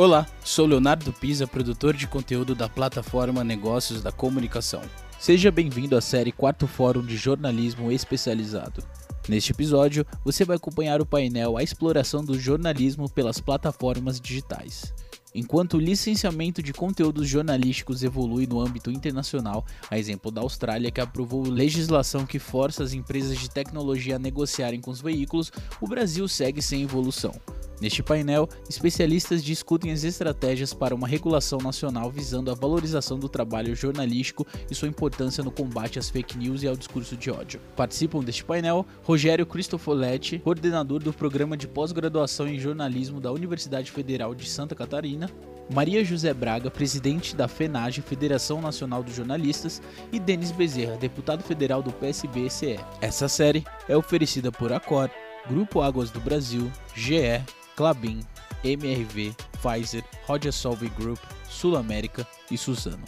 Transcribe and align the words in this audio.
Olá, 0.00 0.26
sou 0.42 0.64
Leonardo 0.64 1.12
Pisa, 1.12 1.46
produtor 1.46 1.94
de 1.94 2.06
conteúdo 2.06 2.54
da 2.54 2.70
plataforma 2.70 3.44
Negócios 3.44 4.00
da 4.00 4.10
Comunicação. 4.10 4.80
Seja 5.18 5.50
bem-vindo 5.50 5.94
à 5.94 6.00
série 6.00 6.32
Quarto 6.32 6.66
Fórum 6.66 7.04
de 7.04 7.18
Jornalismo 7.18 7.92
Especializado. 7.92 8.82
Neste 9.28 9.52
episódio, 9.52 10.06
você 10.24 10.42
vai 10.42 10.56
acompanhar 10.56 11.02
o 11.02 11.06
painel 11.06 11.58
A 11.58 11.62
Exploração 11.62 12.24
do 12.24 12.38
Jornalismo 12.38 13.10
pelas 13.10 13.42
Plataformas 13.42 14.18
Digitais. 14.18 14.94
Enquanto 15.34 15.74
o 15.74 15.80
licenciamento 15.80 16.62
de 16.62 16.72
conteúdos 16.72 17.28
jornalísticos 17.28 18.02
evolui 18.02 18.46
no 18.46 18.58
âmbito 18.58 18.90
internacional, 18.90 19.66
a 19.90 19.98
exemplo 19.98 20.30
da 20.30 20.40
Austrália, 20.40 20.90
que 20.90 21.02
aprovou 21.02 21.46
legislação 21.46 22.24
que 22.24 22.38
força 22.38 22.82
as 22.82 22.94
empresas 22.94 23.38
de 23.38 23.50
tecnologia 23.50 24.16
a 24.16 24.18
negociarem 24.18 24.80
com 24.80 24.90
os 24.90 25.02
veículos, 25.02 25.52
o 25.78 25.86
Brasil 25.86 26.26
segue 26.26 26.62
sem 26.62 26.84
evolução. 26.84 27.34
Neste 27.80 28.02
painel, 28.02 28.46
especialistas 28.68 29.42
discutem 29.42 29.90
as 29.90 30.04
estratégias 30.04 30.74
para 30.74 30.94
uma 30.94 31.08
regulação 31.08 31.58
nacional 31.60 32.10
visando 32.10 32.50
a 32.50 32.54
valorização 32.54 33.18
do 33.18 33.26
trabalho 33.26 33.74
jornalístico 33.74 34.46
e 34.70 34.74
sua 34.74 34.88
importância 34.88 35.42
no 35.42 35.50
combate 35.50 35.98
às 35.98 36.10
fake 36.10 36.36
news 36.36 36.62
e 36.62 36.68
ao 36.68 36.76
discurso 36.76 37.16
de 37.16 37.30
ódio. 37.30 37.58
Participam 37.74 38.20
deste 38.20 38.44
painel 38.44 38.84
Rogério 39.02 39.46
Cristofoletti, 39.46 40.38
coordenador 40.40 41.02
do 41.02 41.12
programa 41.12 41.56
de 41.56 41.66
pós-graduação 41.66 42.46
em 42.46 42.58
jornalismo 42.58 43.18
da 43.18 43.32
Universidade 43.32 43.90
Federal 43.90 44.34
de 44.34 44.46
Santa 44.46 44.74
Catarina, 44.74 45.30
Maria 45.72 46.04
José 46.04 46.34
Braga, 46.34 46.70
presidente 46.70 47.34
da 47.34 47.48
FENAGE, 47.48 48.02
Federação 48.02 48.60
Nacional 48.60 49.02
dos 49.02 49.14
Jornalistas, 49.14 49.80
e 50.12 50.18
Denis 50.18 50.50
Bezerra, 50.50 50.96
deputado 50.96 51.42
federal 51.44 51.80
do 51.80 51.92
PSB-CE. 51.92 52.78
Essa 53.00 53.28
série 53.28 53.64
é 53.88 53.96
oferecida 53.96 54.52
por 54.52 54.72
Acor, 54.72 55.08
Grupo 55.48 55.80
Águas 55.80 56.10
do 56.10 56.20
Brasil, 56.20 56.70
GE, 56.94 57.40
Clabin, 57.80 58.20
MRV, 58.62 59.34
Pfizer, 59.62 60.04
Roger 60.26 60.52
Group, 60.98 61.18
Sul 61.48 61.78
América 61.78 62.28
e 62.50 62.58
Suzano. 62.58 63.06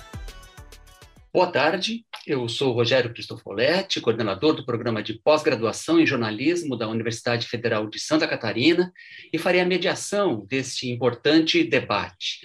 Boa 1.31 1.53
tarde, 1.53 2.07
eu 2.27 2.49
sou 2.49 2.73
Rogério 2.73 3.13
Cristofoletti, 3.13 4.01
coordenador 4.01 4.55
do 4.55 4.65
programa 4.65 5.03
de 5.03 5.13
pós-graduação 5.13 6.01
em 6.01 6.07
jornalismo 6.07 6.75
da 6.75 6.89
Universidade 6.89 7.47
Federal 7.47 7.87
de 7.87 8.01
Santa 8.01 8.27
Catarina 8.27 8.91
e 9.31 9.37
farei 9.37 9.61
a 9.61 9.67
mediação 9.67 10.43
deste 10.49 10.91
importante 10.91 11.63
debate. 11.63 12.39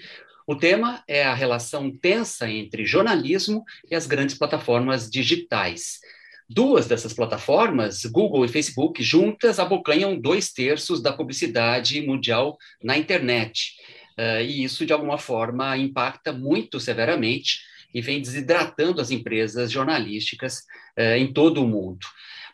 O 0.45 0.53
tema 0.53 1.01
é 1.07 1.23
a 1.23 1.33
relação 1.33 1.89
tensa 1.89 2.51
entre 2.51 2.85
jornalismo 2.85 3.63
e 3.89 3.95
as 3.95 4.05
grandes 4.05 4.37
plataformas 4.37 5.09
digitais. 5.09 6.01
Duas 6.49 6.87
dessas 6.87 7.13
plataformas, 7.13 8.05
Google 8.05 8.45
e 8.45 8.47
Facebook, 8.47 9.03
juntas 9.03 9.59
abocanham 9.59 10.17
dois 10.17 10.51
terços 10.51 11.01
da 11.01 11.11
publicidade 11.11 12.01
mundial 12.01 12.57
na 12.81 12.97
internet. 12.97 13.73
Uh, 14.17 14.41
e 14.41 14.63
isso, 14.63 14.85
de 14.85 14.93
alguma 14.93 15.17
forma, 15.17 15.77
impacta 15.77 16.31
muito 16.31 16.79
severamente 16.79 17.59
e 17.93 18.01
vem 18.01 18.21
desidratando 18.21 19.01
as 19.01 19.11
empresas 19.11 19.69
jornalísticas 19.69 20.59
uh, 20.97 21.17
em 21.17 21.33
todo 21.33 21.61
o 21.61 21.67
mundo. 21.67 22.07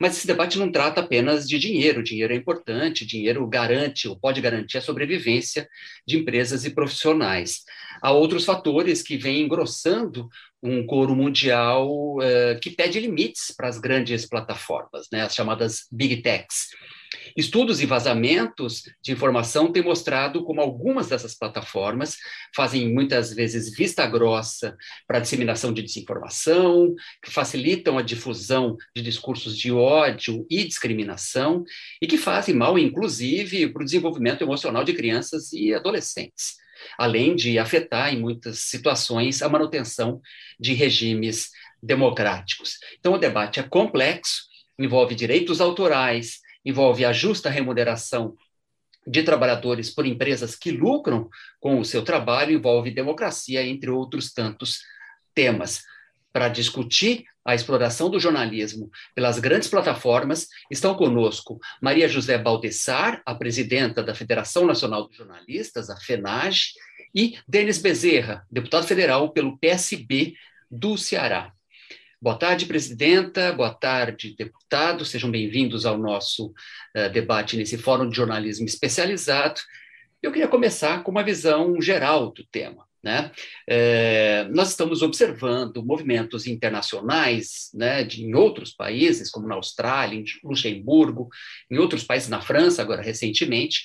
Mas 0.04 0.18
esse 0.18 0.28
debate 0.28 0.60
não 0.60 0.70
trata 0.70 1.00
apenas 1.00 1.48
de 1.48 1.58
dinheiro. 1.58 2.04
Dinheiro 2.04 2.34
é 2.34 2.36
importante, 2.36 3.06
dinheiro 3.06 3.48
garante 3.48 4.06
ou 4.06 4.20
pode 4.20 4.42
garantir 4.42 4.78
a 4.78 4.82
sobrevivência 4.82 5.66
de 6.06 6.18
empresas 6.18 6.66
e 6.66 6.72
profissionais. 6.72 7.62
Há 8.02 8.12
outros 8.12 8.44
fatores 8.44 9.02
que 9.02 9.16
vêm 9.16 9.44
engrossando 9.44 10.28
um 10.62 10.86
coro 10.86 11.16
mundial 11.16 12.18
uh, 12.18 12.60
que 12.62 12.72
pede 12.72 13.00
limites 13.00 13.54
para 13.56 13.70
as 13.70 13.80
grandes 13.80 14.28
plataformas, 14.28 15.08
né, 15.10 15.22
as 15.22 15.34
chamadas 15.34 15.88
big 15.90 16.22
techs. 16.22 16.68
Estudos 17.36 17.82
e 17.82 17.86
vazamentos 17.86 18.84
de 19.02 19.12
informação 19.12 19.72
têm 19.72 19.84
mostrado 19.84 20.44
como 20.44 20.62
algumas 20.62 21.08
dessas 21.08 21.36
plataformas 21.36 22.18
fazem 22.56 22.94
muitas 22.94 23.34
vezes 23.34 23.76
vista 23.76 24.06
grossa 24.06 24.76
para 25.08 25.18
a 25.18 25.22
disseminação 25.22 25.74
de 25.74 25.82
desinformação, 25.82 26.94
que 27.24 27.32
facilitam 27.32 27.98
a 27.98 28.02
difusão 28.02 28.76
de 28.96 29.02
discursos 29.02 29.58
de 29.58 29.72
ódio 29.72 30.46
e 30.50 30.64
discriminação 30.64 31.64
e 32.02 32.08
que 32.08 32.18
fazem 32.18 32.56
mal, 32.56 32.78
inclusive, 32.78 33.68
para 33.70 33.82
o 33.82 33.86
desenvolvimento 33.86 34.42
emocional 34.42 34.84
de 34.84 34.94
crianças 34.94 35.52
e 35.54 35.74
adolescentes 35.74 36.64
além 36.98 37.36
de 37.36 37.58
afetar, 37.58 38.14
em 38.14 38.20
muitas 38.20 38.60
situações, 38.60 39.42
a 39.42 39.50
manutenção 39.50 40.22
de 40.60 40.74
regimes 40.74 41.50
democráticos. 41.82 42.78
Então, 43.00 43.14
o 43.14 43.18
debate 43.18 43.60
é 43.60 43.64
complexo, 43.64 44.44
envolve 44.80 45.16
direitos 45.16 45.62
autorais, 45.62 46.40
envolve 46.66 47.06
a 47.06 47.14
justa 47.14 47.50
remuneração 47.50 48.36
de 49.06 49.24
trabalhadores 49.24 49.90
por 49.90 50.06
empresas 50.06 50.56
que 50.56 50.72
lucram 50.72 51.30
com 51.60 51.80
o 51.80 51.86
seu 51.86 52.04
trabalho, 52.04 52.54
envolve 52.54 52.92
democracia, 52.92 53.66
entre 53.66 53.90
outros 53.90 54.32
tantos 54.32 54.80
temas. 55.34 55.84
Para 56.32 56.48
discutir 56.48 57.26
a 57.46 57.54
exploração 57.54 58.10
do 58.10 58.20
jornalismo 58.20 58.90
pelas 59.14 59.38
grandes 59.40 59.68
plataformas, 59.68 60.48
estão 60.72 60.96
conosco 60.96 61.60
Maria 61.82 62.08
José 62.08 62.38
Baldessar, 62.38 63.22
a 63.26 63.36
presidenta 63.36 64.02
da 64.02 64.16
Federação 64.16 64.66
Nacional 64.66 65.08
dos 65.08 65.18
Jornalistas, 65.18 65.90
a 65.90 65.98
FENAGE, 65.98 66.74
e 67.14 67.38
Denis 67.48 67.78
Bezerra, 67.78 68.46
deputado 68.50 68.88
federal 68.88 69.32
pelo 69.32 69.58
PSB 69.60 70.34
do 70.72 70.98
Ceará. 70.98 71.54
Boa 72.24 72.38
tarde, 72.38 72.68
presidenta. 72.68 73.52
Boa 73.52 73.74
tarde, 73.74 74.34
deputado. 74.38 75.04
Sejam 75.04 75.30
bem-vindos 75.30 75.86
ao 75.86 75.98
nosso 75.98 76.54
uh, 76.96 77.10
debate 77.12 77.58
nesse 77.58 77.78
Fórum 77.78 78.08
de 78.08 78.16
Jornalismo 78.16 78.66
Especializado. 78.66 79.60
Eu 80.22 80.32
queria 80.32 80.48
começar 80.48 81.04
com 81.04 81.12
uma 81.12 81.22
visão 81.22 81.82
geral 81.82 82.32
do 82.32 82.46
tema. 82.46 82.88
Né? 83.04 83.30
É, 83.68 84.48
nós 84.52 84.70
estamos 84.70 85.02
observando 85.02 85.84
movimentos 85.84 86.48
internacionais 86.48 87.70
né, 87.74 88.06
de, 88.06 88.24
em 88.24 88.34
outros 88.34 88.72
países, 88.72 89.30
como 89.30 89.46
na 89.46 89.56
Austrália, 89.56 90.18
em 90.18 90.24
Luxemburgo, 90.46 91.28
em 91.70 91.78
outros 91.78 92.06
países, 92.06 92.30
na 92.30 92.40
França, 92.40 92.82
agora 92.82 93.02
recentemente, 93.02 93.84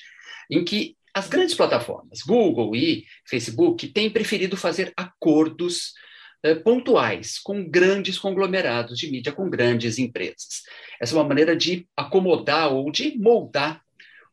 em 0.49 0.65
que 0.65 0.97
as 1.13 1.29
grandes 1.29 1.57
plataformas, 1.57 2.21
Google 2.23 2.77
e 2.77 3.05
Facebook, 3.29 3.89
têm 3.89 4.09
preferido 4.09 4.57
fazer 4.57 4.93
acordos 4.97 5.93
pontuais 6.65 7.39
com 7.39 7.69
grandes 7.69 8.19
conglomerados 8.19 8.99
de 8.99 9.11
mídia, 9.11 9.33
com 9.33 9.51
grandes 9.51 9.99
empresas. 9.99 10.63
Essa 11.01 11.15
é 11.15 11.19
uma 11.19 11.29
maneira 11.29 11.57
de 11.57 11.87
acomodar 11.97 12.73
ou 12.73 12.91
de 12.91 13.19
moldar 13.19 13.83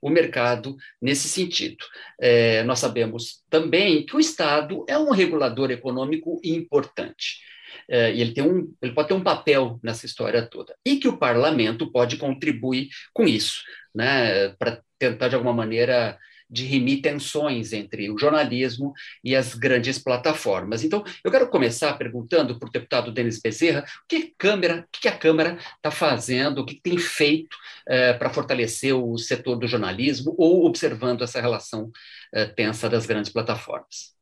o 0.02 0.10
mercado 0.10 0.76
nesse 1.02 1.28
sentido. 1.28 1.84
É, 2.22 2.64
nós 2.64 2.80
sabemos 2.80 3.44
também 3.50 4.06
que 4.06 4.16
o 4.16 4.20
Estado 4.20 4.86
é 4.88 4.98
um 4.98 5.10
regulador 5.10 5.72
econômico 5.72 6.40
importante. 6.44 7.40
É, 7.90 8.14
e 8.14 8.22
ele, 8.22 8.34
tem 8.34 8.44
um, 8.44 8.72
ele 8.82 8.94
pode 8.94 9.08
ter 9.08 9.14
um 9.14 9.24
papel 9.24 9.80
nessa 9.84 10.06
história 10.06 10.46
toda. 10.46 10.76
E 10.86 10.98
que 10.98 11.08
o 11.08 11.18
parlamento 11.18 11.92
pode 11.92 12.18
contribuir 12.18 12.90
com 13.14 13.24
isso, 13.24 13.64
né, 13.94 14.50
para 14.60 14.82
tentar, 15.00 15.28
de 15.28 15.36
alguma 15.36 15.54
maneira, 15.54 16.18
de 16.64 16.98
tensões 17.02 17.74
entre 17.74 18.10
o 18.10 18.18
jornalismo 18.18 18.94
e 19.24 19.36
as 19.36 19.54
grandes 19.54 20.00
plataformas. 20.00 20.84
Então, 20.84 21.04
eu 21.24 21.32
quero 21.32 21.50
começar 21.50 21.94
perguntando 21.98 22.58
para 22.58 22.70
o 22.70 22.72
deputado 22.72 23.12
Denis 23.12 23.42
Bezerra 23.42 23.82
o 23.82 24.08
que, 24.08 24.16
a 24.16 24.32
Câmara, 24.38 24.88
o 24.88 25.00
que 25.00 25.08
a 25.08 25.12
está 25.76 25.92
fazendo, 25.92 26.60
o 26.60 26.66
que 26.66 26.80
tem 26.82 26.98
feito 26.98 27.58
eh, 27.88 28.14
para 28.14 28.30
fortalecer 28.30 28.96
o 28.96 29.18
setor 29.18 29.58
do 29.58 29.68
jornalismo 29.68 30.34
ou 30.38 30.66
observando 30.66 31.24
essa 31.24 31.42
relação 31.42 31.92
eh, 32.34 32.46
tensa 32.46 32.90
das 32.90 33.06
grandes 33.06 33.32
plataformas. 33.32 34.16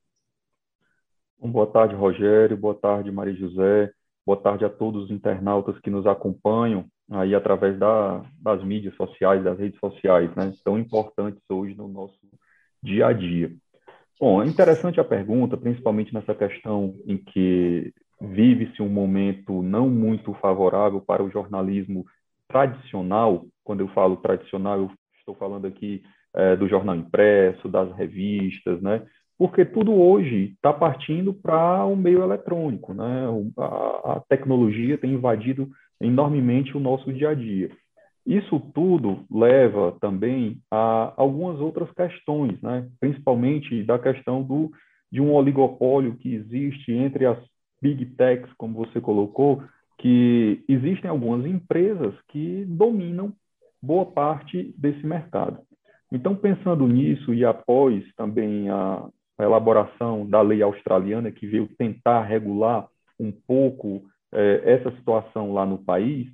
Boa 1.39 1.67
tarde, 1.67 1.93
Rogério. 1.93 2.57
Boa 2.57 2.75
tarde, 2.75 3.11
Maria 3.11 3.35
José. 3.35 3.91
Boa 4.25 4.37
tarde 4.37 4.63
a 4.63 4.69
todos 4.69 5.05
os 5.05 5.11
internautas 5.11 5.77
que 5.79 5.89
nos 5.89 6.07
acompanham 6.07 6.85
aí 7.13 7.35
através 7.35 7.77
da, 7.77 8.23
das 8.41 8.63
mídias 8.63 8.95
sociais, 8.95 9.43
das 9.43 9.57
redes 9.57 9.79
sociais, 9.79 10.33
né, 10.35 10.51
tão 10.63 10.77
importantes 10.77 11.41
hoje 11.49 11.75
no 11.75 11.87
nosso 11.87 12.17
dia 12.81 13.07
a 13.07 13.13
dia. 13.13 13.51
Bom, 14.19 14.41
é 14.41 14.47
interessante 14.47 14.99
a 14.99 15.03
pergunta, 15.03 15.57
principalmente 15.57 16.13
nessa 16.13 16.33
questão 16.33 16.95
em 17.05 17.17
que 17.17 17.93
vive-se 18.21 18.81
um 18.81 18.89
momento 18.89 19.61
não 19.61 19.89
muito 19.89 20.33
favorável 20.35 21.01
para 21.01 21.23
o 21.23 21.29
jornalismo 21.29 22.05
tradicional. 22.47 23.45
Quando 23.63 23.81
eu 23.81 23.87
falo 23.89 24.17
tradicional, 24.17 24.79
eu 24.79 24.91
estou 25.19 25.35
falando 25.35 25.67
aqui 25.67 26.03
é, 26.35 26.55
do 26.55 26.67
jornal 26.67 26.95
impresso, 26.95 27.67
das 27.67 27.93
revistas, 27.95 28.81
né? 28.81 29.05
Porque 29.37 29.65
tudo 29.65 29.93
hoje 29.93 30.53
está 30.55 30.71
partindo 30.71 31.33
para 31.33 31.83
o 31.85 31.95
meio 31.95 32.23
eletrônico, 32.23 32.93
né? 32.93 33.25
A, 33.57 34.13
a 34.13 34.23
tecnologia 34.29 34.97
tem 34.97 35.13
invadido 35.13 35.69
enormemente 36.03 36.75
o 36.75 36.79
nosso 36.79 37.11
dia 37.11 37.29
a 37.29 37.33
dia. 37.33 37.71
Isso 38.25 38.59
tudo 38.73 39.25
leva 39.29 39.97
também 39.99 40.57
a 40.71 41.13
algumas 41.17 41.59
outras 41.59 41.91
questões, 41.91 42.61
né? 42.61 42.87
principalmente 42.99 43.83
da 43.83 43.99
questão 43.99 44.41
do, 44.41 44.71
de 45.11 45.19
um 45.19 45.33
oligopólio 45.33 46.15
que 46.15 46.33
existe 46.33 46.93
entre 46.93 47.25
as 47.25 47.37
big 47.81 48.05
techs, 48.15 48.51
como 48.57 48.85
você 48.85 49.01
colocou, 49.01 49.61
que 49.97 50.63
existem 50.69 51.09
algumas 51.09 51.45
empresas 51.45 52.13
que 52.29 52.63
dominam 52.65 53.33
boa 53.81 54.05
parte 54.05 54.73
desse 54.77 55.05
mercado. 55.05 55.59
Então, 56.11 56.35
pensando 56.35 56.87
nisso 56.87 57.33
e 57.33 57.43
após 57.43 58.05
também 58.15 58.69
a, 58.69 59.05
a 59.37 59.43
elaboração 59.43 60.25
da 60.29 60.41
lei 60.41 60.61
australiana, 60.61 61.31
que 61.31 61.45
veio 61.45 61.67
tentar 61.77 62.23
regular 62.23 62.87
um 63.19 63.31
pouco 63.31 64.03
essa 64.63 64.91
situação 64.91 65.53
lá 65.53 65.65
no 65.65 65.77
país, 65.77 66.27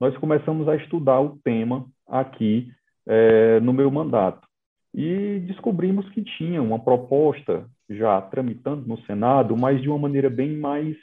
nós 0.00 0.16
começamos 0.18 0.68
a 0.68 0.76
estudar 0.76 1.20
o 1.20 1.38
tema 1.42 1.86
aqui 2.06 2.70
eh, 3.06 3.60
no 3.60 3.72
meu 3.72 3.90
mandato. 3.90 4.46
E 4.94 5.40
descobrimos 5.46 6.08
que 6.10 6.22
tinha 6.22 6.62
uma 6.62 6.78
proposta 6.78 7.66
já 7.88 8.20
tramitando 8.22 8.86
no 8.86 8.98
Senado, 9.02 9.56
mas 9.56 9.80
de 9.80 9.88
uma 9.88 9.98
maneira 9.98 10.30
bem 10.30 10.56
mais 10.56 10.96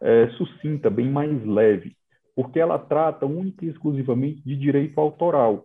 eh, 0.00 0.28
sucinta, 0.36 0.90
bem 0.90 1.10
mais 1.10 1.44
leve, 1.44 1.96
porque 2.34 2.58
ela 2.58 2.78
trata 2.78 3.26
única 3.26 3.64
e 3.64 3.68
exclusivamente 3.68 4.42
de 4.42 4.56
direito 4.56 5.00
autoral. 5.00 5.64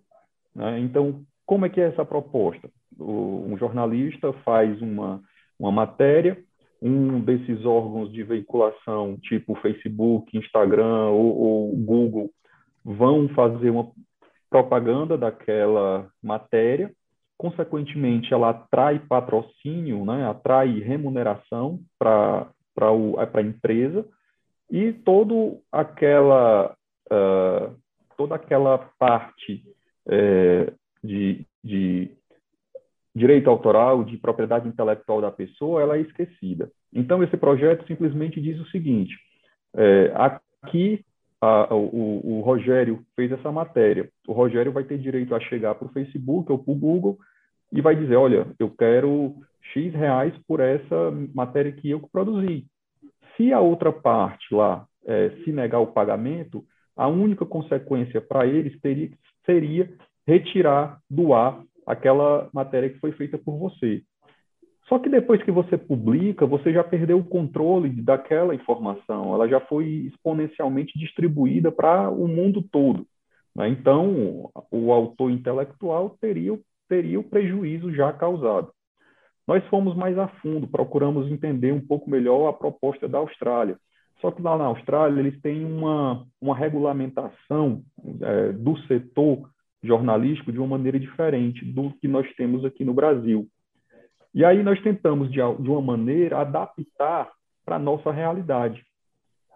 Né? 0.56 0.80
Então, 0.80 1.24
como 1.46 1.66
é 1.66 1.70
que 1.70 1.82
é 1.82 1.88
essa 1.88 2.06
proposta? 2.06 2.70
Um 3.00 3.58
jornalista 3.58 4.34
faz 4.44 4.82
uma, 4.82 5.22
uma 5.58 5.72
matéria, 5.72 6.38
um 6.82 7.20
desses 7.20 7.66
órgãos 7.66 8.12
de 8.12 8.24
veiculação, 8.24 9.18
tipo 9.22 9.56
Facebook, 9.56 10.38
Instagram 10.38 11.08
ou, 11.08 11.38
ou 11.38 11.76
Google, 11.76 12.30
vão 12.84 13.28
fazer 13.30 13.70
uma 13.70 13.92
propaganda 14.50 15.18
daquela 15.18 16.10
matéria, 16.22 16.92
consequentemente, 17.38 18.34
ela 18.34 18.50
atrai 18.50 19.00
patrocínio, 19.00 20.04
né, 20.06 20.28
atrai 20.28 20.80
remuneração 20.80 21.80
para 21.98 22.48
a 22.76 23.42
empresa, 23.42 24.06
e 24.70 24.92
todo 24.92 25.62
aquela, 25.72 26.76
uh, 27.12 27.76
toda 28.18 28.36
aquela 28.36 28.78
parte 29.00 29.64
é, 30.08 30.72
de, 31.04 31.46
de 31.64 32.12
direito 33.16 33.50
autoral, 33.50 34.04
de 34.04 34.18
propriedade 34.18 34.68
intelectual 34.68 35.22
da 35.22 35.32
pessoa, 35.32 35.82
ela 35.82 35.98
é 35.98 36.02
esquecida. 36.02 36.72
Então, 36.94 37.24
esse 37.24 37.38
projeto 37.38 37.86
simplesmente 37.88 38.42
diz 38.42 38.60
o 38.60 38.68
seguinte: 38.68 39.16
é, 39.76 40.12
aqui 40.16 41.04
a, 41.42 41.74
o, 41.74 42.38
o, 42.38 42.42
Rogério 42.42 43.04
fez 43.16 43.32
essa 43.32 43.52
matéria. 43.52 44.10
O 44.28 44.34
Rogério 44.34 44.72
vai 44.72 44.84
ter 44.84 44.98
direito 44.98 45.34
a 45.34 45.40
chegar 45.40 45.76
para 45.76 45.88
o 45.88 45.92
Facebook 45.92 46.52
ou 46.52 46.60
para 46.60 46.72
o 46.72 46.78
Google 46.78 47.18
e 47.72 47.82
vai 47.82 47.96
dizer: 47.96 48.16
olha, 48.16 48.48
eu 48.60 48.70
quero 48.70 49.36
X 49.74 49.94
reais 49.94 50.34
por 50.48 50.60
essa 50.60 51.12
matéria 51.34 51.72
que 51.72 51.90
eu 51.90 52.00
produzi. 52.12 52.66
Se 53.36 53.54
a 53.54 53.60
outra 53.60 53.92
parte 53.92 54.54
lá 54.54 54.86
é, 55.06 55.30
se 55.44 55.52
negar 55.52 55.80
o 55.80 55.88
pagamento, 55.88 56.64
a 56.96 57.08
única 57.08 57.46
consequência 57.46 58.20
para 58.20 58.46
eles 58.46 58.78
teria, 58.82 59.10
seria 59.46 59.90
retirar 60.28 61.00
do 61.10 61.34
ar 61.34 61.64
aquela 61.90 62.48
matéria 62.54 62.88
que 62.88 63.00
foi 63.00 63.12
feita 63.14 63.36
por 63.36 63.58
você. 63.58 64.04
Só 64.88 65.00
que 65.00 65.10
depois 65.10 65.42
que 65.44 65.52
você 65.52 65.76
publica, 65.76 66.46
você 66.46 66.72
já 66.72 66.84
perdeu 66.84 67.18
o 67.18 67.26
controle 67.26 67.90
daquela 67.90 68.54
informação, 68.54 69.34
ela 69.34 69.48
já 69.48 69.60
foi 69.60 69.86
exponencialmente 70.08 70.98
distribuída 70.98 71.72
para 71.72 72.10
o 72.12 72.28
mundo 72.28 72.64
todo. 72.72 73.08
Né? 73.56 73.70
Então, 73.70 74.52
o 74.72 74.92
autor 74.92 75.32
intelectual 75.32 76.16
teria, 76.22 76.58
teria 76.88 77.20
o 77.20 77.24
prejuízo 77.24 77.92
já 77.92 78.14
causado. 78.14 78.72
Nós 79.48 79.66
fomos 79.66 79.96
mais 79.96 80.16
a 80.18 80.28
fundo, 80.28 80.68
procuramos 80.68 81.32
entender 81.32 81.72
um 81.72 81.82
pouco 81.82 82.08
melhor 82.08 82.50
a 82.50 82.54
proposta 82.54 83.08
da 83.08 83.18
Austrália. 83.18 83.78
Só 84.22 84.30
que 84.30 84.44
lá 84.44 84.56
na 84.58 84.66
Austrália, 84.66 85.20
eles 85.20 85.42
têm 85.42 85.66
uma, 85.66 86.24
uma 86.40 86.56
regulamentação 86.56 87.82
é, 88.22 88.52
do 88.52 88.78
setor 88.82 89.50
jornalístico 89.84 90.52
de 90.52 90.60
uma 90.60 90.68
maneira 90.68 91.00
diferente 91.00 91.64
do 91.66 91.92
que 91.94 92.08
nós 92.08 92.28
temos 92.36 92.66
aqui 92.66 92.84
no 92.84 92.94
Brasil. 92.94 93.48
E 94.34 94.46
aí 94.46 94.62
nós 94.62 94.80
tentamos, 94.82 95.32
de, 95.32 95.42
uma 95.42 95.82
maneira, 95.82 96.40
adaptar 96.40 97.30
para 97.66 97.78
a 97.78 97.80
nossa 97.80 98.12
realidade. 98.12 98.84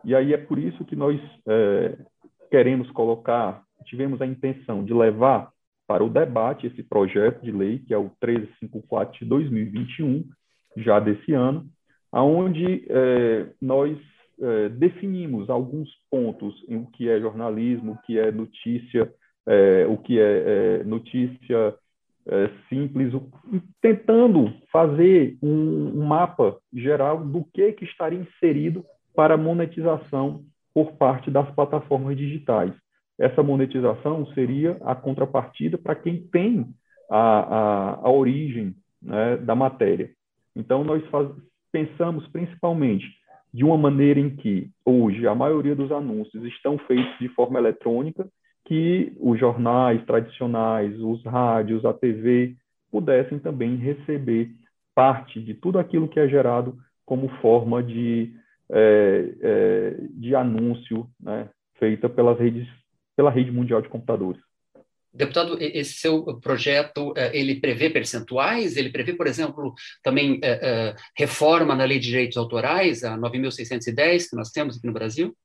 E 0.04 0.16
aí 0.16 0.34
é 0.34 0.38
por 0.38 0.58
isso 0.58 0.84
que 0.86 0.96
nós 0.96 1.20
é, 1.48 1.98
queremos 2.50 2.90
colocar, 2.92 3.64
tivemos 3.86 4.22
a 4.22 4.26
intenção 4.26 4.84
de 4.84 4.94
levar 4.94 5.52
para 5.88 6.04
o 6.04 6.10
debate 6.10 6.68
esse 6.68 6.82
projeto 6.84 7.42
de 7.44 7.52
lei, 7.52 7.80
que 7.80 7.94
é 7.94 7.98
o 7.98 8.12
1354 8.22 9.20
de 9.20 9.26
2021, 9.26 10.26
já 10.78 11.00
desse 11.00 11.34
ano, 11.34 11.66
aonde 12.12 12.86
é, 12.90 13.48
nós 13.62 13.98
é, 14.42 14.70
definimos 14.70 15.50
alguns 15.50 15.90
pontos 16.10 16.64
em 16.68 16.78
o 16.78 16.88
que 16.88 17.10
é 17.10 17.20
jornalismo, 17.20 17.94
o 17.94 17.98
que 18.04 18.18
é 18.18 18.32
notícia, 18.32 19.12
é, 19.48 19.86
o 19.88 19.98
que 19.98 20.20
é, 20.20 20.80
é 20.80 20.84
notícia 20.84 21.76
é, 22.28 22.50
simples, 22.70 23.14
tentando 23.82 24.54
fazer 24.72 25.38
um, 25.42 26.00
um, 26.00 26.06
mapa 26.06 26.58
geral 26.74 27.24
do 27.24 27.44
que, 27.54 27.74
que 27.74 27.86
estaria 27.86 28.20
inserido 28.20 28.86
para 29.16 29.38
monetização 29.38 30.44
por 30.74 30.94
parte 30.94 31.30
das 31.30 31.50
plataformas 31.54 32.18
digitais. 32.18 32.74
Essa 33.20 33.44
monetização 33.44 34.26
seria 34.34 34.78
a 34.82 34.96
contrapartida 34.96 35.78
para 35.78 35.96
quem 35.96 36.26
tem 36.28 36.66
a, 37.10 37.20
a, 37.20 37.94
a 38.04 38.10
origem 38.10 38.74
né, 39.02 39.38
da 39.38 39.54
matéria. 39.54 40.10
Então, 40.56 40.84
nós 40.84 41.06
faz, 41.08 41.30
pensamos 41.72 42.28
principalmente 42.30 43.06
de 43.54 43.64
uma 43.64 43.78
maneira 43.78 44.20
em 44.20 44.36
que 44.36 44.72
hoje 44.84 45.28
a 45.28 45.36
maioria 45.36 45.76
dos 45.76 45.92
anúncios 45.92 46.44
estão 46.46 46.78
feitos 46.80 47.20
de 47.20 47.28
forma 47.30 47.60
eletrônica 47.60 48.28
que 48.66 49.14
os 49.20 49.40
jornais 49.40 50.04
tradicionais, 50.06 50.98
os 51.00 51.24
rádios, 51.24 51.86
a 51.86 51.94
TV 51.94 52.56
pudessem 52.92 53.40
também 53.40 53.76
receber 53.76 54.52
parte 54.96 55.42
de 55.42 55.54
tudo 55.54 55.80
aquilo 55.80 56.08
que 56.08 56.20
é 56.20 56.28
gerado 56.28 56.78
como 57.06 57.28
forma 57.42 57.84
de, 57.84 58.34
é, 58.70 59.34
é, 59.42 59.98
de 60.12 60.36
anúncio 60.36 61.10
né, 61.20 61.50
feita 61.76 62.08
pelas 62.08 62.40
redes, 62.40 62.68
pela 63.16 63.32
rede 63.32 63.52
mundial 63.52 63.82
de 63.82 63.90
computadores. 63.90 64.42
Deputado, 65.14 65.58
esse 65.60 65.94
seu 65.94 66.24
projeto, 66.40 67.14
é, 67.16 67.38
ele 67.38 67.60
prevê 67.60 67.88
percentuais? 67.88 68.76
Ele 68.76 68.90
prevê, 68.90 69.14
por 69.14 69.28
exemplo, 69.28 69.74
também 70.02 70.40
é, 70.42 70.52
é, 70.52 70.96
reforma 71.16 71.76
na 71.76 71.84
lei 71.84 72.00
de 72.00 72.08
direitos 72.08 72.36
autorais, 72.36 73.04
a 73.04 73.16
9.610, 73.16 74.30
que 74.30 74.36
nós 74.36 74.50
temos 74.50 74.78
aqui 74.78 74.88
no 74.88 74.94
Brasil? 74.94 75.36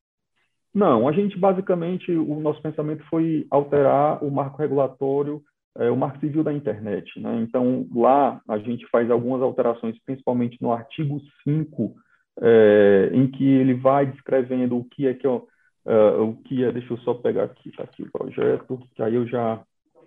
Não, 0.79 1.09
a 1.09 1.13
gente 1.13 1.37
basicamente, 1.37 2.13
o 2.13 2.39
nosso 2.39 2.63
pensamento 2.63 3.03
foi 3.11 3.45
alterar 3.51 4.23
o 4.23 4.31
marco 4.31 4.59
regulatório, 4.59 5.43
é, 5.77 5.91
o 5.91 5.97
marco 5.97 6.21
civil 6.21 6.45
da 6.45 6.53
internet. 6.53 7.19
Né? 7.19 7.41
Então, 7.43 7.85
lá 7.93 8.41
a 8.49 8.59
gente 8.59 8.87
faz 8.87 9.11
algumas 9.11 9.43
alterações, 9.43 9.99
principalmente 10.07 10.57
no 10.63 10.71
artigo 10.71 11.21
5, 11.43 11.95
é, 12.41 13.11
em 13.13 13.27
que 13.27 13.45
ele 13.45 13.75
vai 13.75 14.07
descrevendo 14.07 14.79
o 14.79 14.85
que 14.85 15.09
é 15.09 15.15
que, 15.15 15.27
ó, 15.27 15.39
uh, 15.85 16.23
o 16.23 16.37
que 16.45 16.63
é, 16.63 16.71
deixa 16.71 16.93
eu 16.93 16.99
só 16.99 17.13
pegar 17.13 17.43
aqui, 17.43 17.73
tá 17.73 17.83
aqui 17.83 18.05
o 18.05 18.13
projeto, 18.13 18.81
que 18.95 19.03
aí 19.03 19.17
eu 19.17 19.27
já 19.27 19.61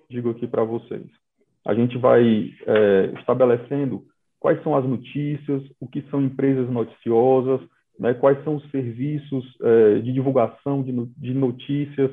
digo 0.09 0.29
aqui 0.29 0.47
para 0.47 0.63
vocês. 0.63 1.05
A 1.67 1.73
gente 1.73 1.97
vai 1.97 2.53
é, 2.65 3.11
estabelecendo 3.19 4.05
quais 4.39 4.63
são 4.63 4.73
as 4.73 4.85
notícias, 4.85 5.63
o 5.81 5.87
que 5.87 6.01
são 6.03 6.21
empresas 6.21 6.69
noticiosas, 6.69 7.59
né, 8.01 8.15
quais 8.15 8.43
são 8.43 8.55
os 8.55 8.71
serviços 8.71 9.45
é, 9.61 9.99
de 9.99 10.11
divulgação 10.11 10.81
de, 10.81 10.91
de, 11.17 11.35
notícias, 11.35 12.09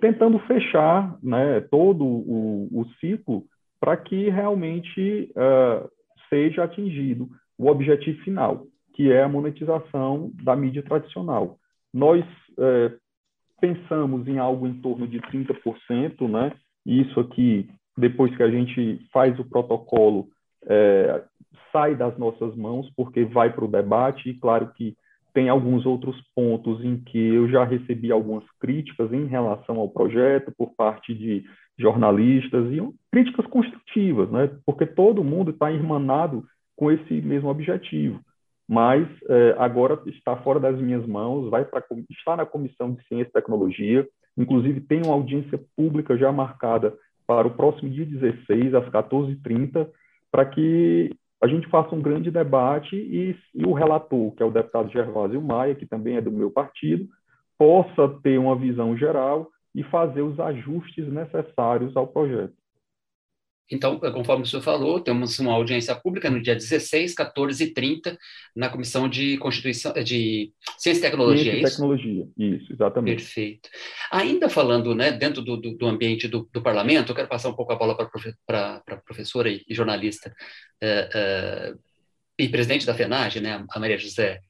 tentando 0.00 0.38
fechar 0.40 1.18
né, 1.20 1.60
todo 1.62 2.04
o, 2.04 2.68
o 2.72 2.86
ciclo 3.00 3.42
para 3.80 3.96
que 3.96 4.28
realmente 4.28 5.32
uh, 5.32 5.90
seja 6.28 6.62
atingido 6.62 7.28
o 7.58 7.66
objetivo 7.66 8.22
final, 8.22 8.66
que 8.94 9.10
é 9.10 9.24
a 9.24 9.28
monetização 9.28 10.30
da 10.44 10.54
mídia 10.54 10.82
tradicional. 10.82 11.56
Nós 11.92 12.24
é, 12.58 12.92
pensamos 13.60 14.28
em 14.28 14.38
algo 14.38 14.66
em 14.66 14.74
torno 14.74 15.08
de 15.08 15.18
30%, 15.18 16.28
né? 16.30 16.52
Isso 16.86 17.18
aqui, 17.18 17.68
depois 17.98 18.34
que 18.36 18.42
a 18.42 18.50
gente 18.50 19.00
faz 19.12 19.38
o 19.38 19.44
protocolo, 19.44 20.28
é, 20.66 21.24
sai 21.72 21.94
das 21.94 22.16
nossas 22.18 22.54
mãos, 22.54 22.90
porque 22.96 23.24
vai 23.24 23.52
para 23.52 23.64
o 23.64 23.70
debate, 23.70 24.30
e 24.30 24.34
claro 24.34 24.72
que 24.74 24.94
tem 25.32 25.48
alguns 25.48 25.86
outros 25.86 26.16
pontos 26.34 26.84
em 26.84 26.98
que 26.98 27.18
eu 27.18 27.48
já 27.48 27.64
recebi 27.64 28.10
algumas 28.10 28.44
críticas 28.58 29.12
em 29.12 29.26
relação 29.26 29.78
ao 29.78 29.88
projeto 29.88 30.52
por 30.56 30.74
parte 30.74 31.14
de 31.14 31.44
jornalistas 31.78 32.70
e 32.72 32.80
críticas 33.10 33.46
construtivas, 33.46 34.30
né? 34.30 34.50
Porque 34.66 34.86
todo 34.86 35.24
mundo 35.24 35.50
está 35.50 35.72
irmanado 35.72 36.44
com 36.76 36.90
esse 36.90 37.14
mesmo 37.22 37.48
objetivo. 37.48 38.20
Mas 38.68 39.08
é, 39.28 39.56
agora 39.58 40.00
está 40.06 40.36
fora 40.36 40.60
das 40.60 40.80
minhas 40.80 41.04
mãos, 41.06 41.50
vai 41.50 41.64
para 41.64 41.84
está 42.10 42.36
na 42.36 42.46
comissão 42.46 42.92
de 42.92 43.04
ciência 43.06 43.28
e 43.28 43.32
tecnologia, 43.32 44.06
inclusive 44.36 44.80
tem 44.80 45.02
uma 45.04 45.14
audiência 45.14 45.60
pública 45.76 46.16
já 46.16 46.30
marcada 46.30 46.94
para 47.26 47.48
o 47.48 47.50
próximo 47.50 47.90
dia 47.90 48.06
16 48.06 48.74
às 48.74 48.84
14h30, 48.86 49.88
para 50.30 50.46
que 50.46 51.10
a 51.42 51.46
gente 51.46 51.68
faça 51.68 51.94
um 51.94 52.02
grande 52.02 52.30
debate 52.30 52.94
e, 52.94 53.36
e, 53.54 53.64
o 53.64 53.72
relator, 53.72 54.32
que 54.32 54.42
é 54.42 54.46
o 54.46 54.50
deputado 54.50 54.90
Gervásio 54.90 55.40
Maia, 55.40 55.74
que 55.74 55.86
também 55.86 56.16
é 56.16 56.20
do 56.20 56.30
meu 56.30 56.50
partido, 56.50 57.08
possa 57.58 58.08
ter 58.22 58.38
uma 58.38 58.56
visão 58.56 58.96
geral 58.96 59.48
e 59.74 59.82
fazer 59.84 60.22
os 60.22 60.38
ajustes 60.38 61.10
necessários 61.10 61.96
ao 61.96 62.06
projeto. 62.06 62.54
Então, 63.70 64.00
conforme 64.00 64.42
o 64.42 64.46
senhor 64.46 64.62
falou, 64.62 64.98
temos 64.98 65.38
uma 65.38 65.52
audiência 65.52 65.94
pública 65.94 66.28
no 66.28 66.42
dia 66.42 66.56
16, 66.56 67.14
14 67.14 67.62
e 67.62 67.72
30, 67.72 68.18
na 68.54 68.68
Comissão 68.68 69.08
de 69.08 69.36
Constituição 69.38 69.92
de 69.92 70.52
Ciência 70.76 70.98
e 70.98 71.02
Tecnologia. 71.02 71.52
Ciência 71.52 71.60
e 71.60 71.64
é 71.64 71.70
Tecnologia, 71.70 72.28
isso, 72.36 72.72
exatamente. 72.72 73.16
Perfeito. 73.16 73.68
Ainda 74.10 74.48
falando 74.48 74.92
né, 74.92 75.12
dentro 75.12 75.40
do, 75.40 75.56
do, 75.56 75.76
do 75.76 75.86
ambiente 75.86 76.26
do, 76.26 76.48
do, 76.52 76.60
parlamento, 76.60 77.12
eu 77.12 77.14
quero 77.14 77.28
passar 77.28 77.48
um 77.48 77.54
pouco 77.54 77.72
a 77.72 77.76
bola 77.76 77.96
para 78.44 78.82
a 78.88 78.96
professora 78.96 79.48
e, 79.48 79.64
e 79.68 79.72
jornalista 79.72 80.34
é, 80.80 81.08
é, 81.14 81.74
e 82.36 82.48
presidente 82.48 82.84
da 82.84 82.94
FENAGE, 82.94 83.40
né, 83.40 83.64
a 83.70 83.78
Maria 83.78 83.98
José 83.98 84.40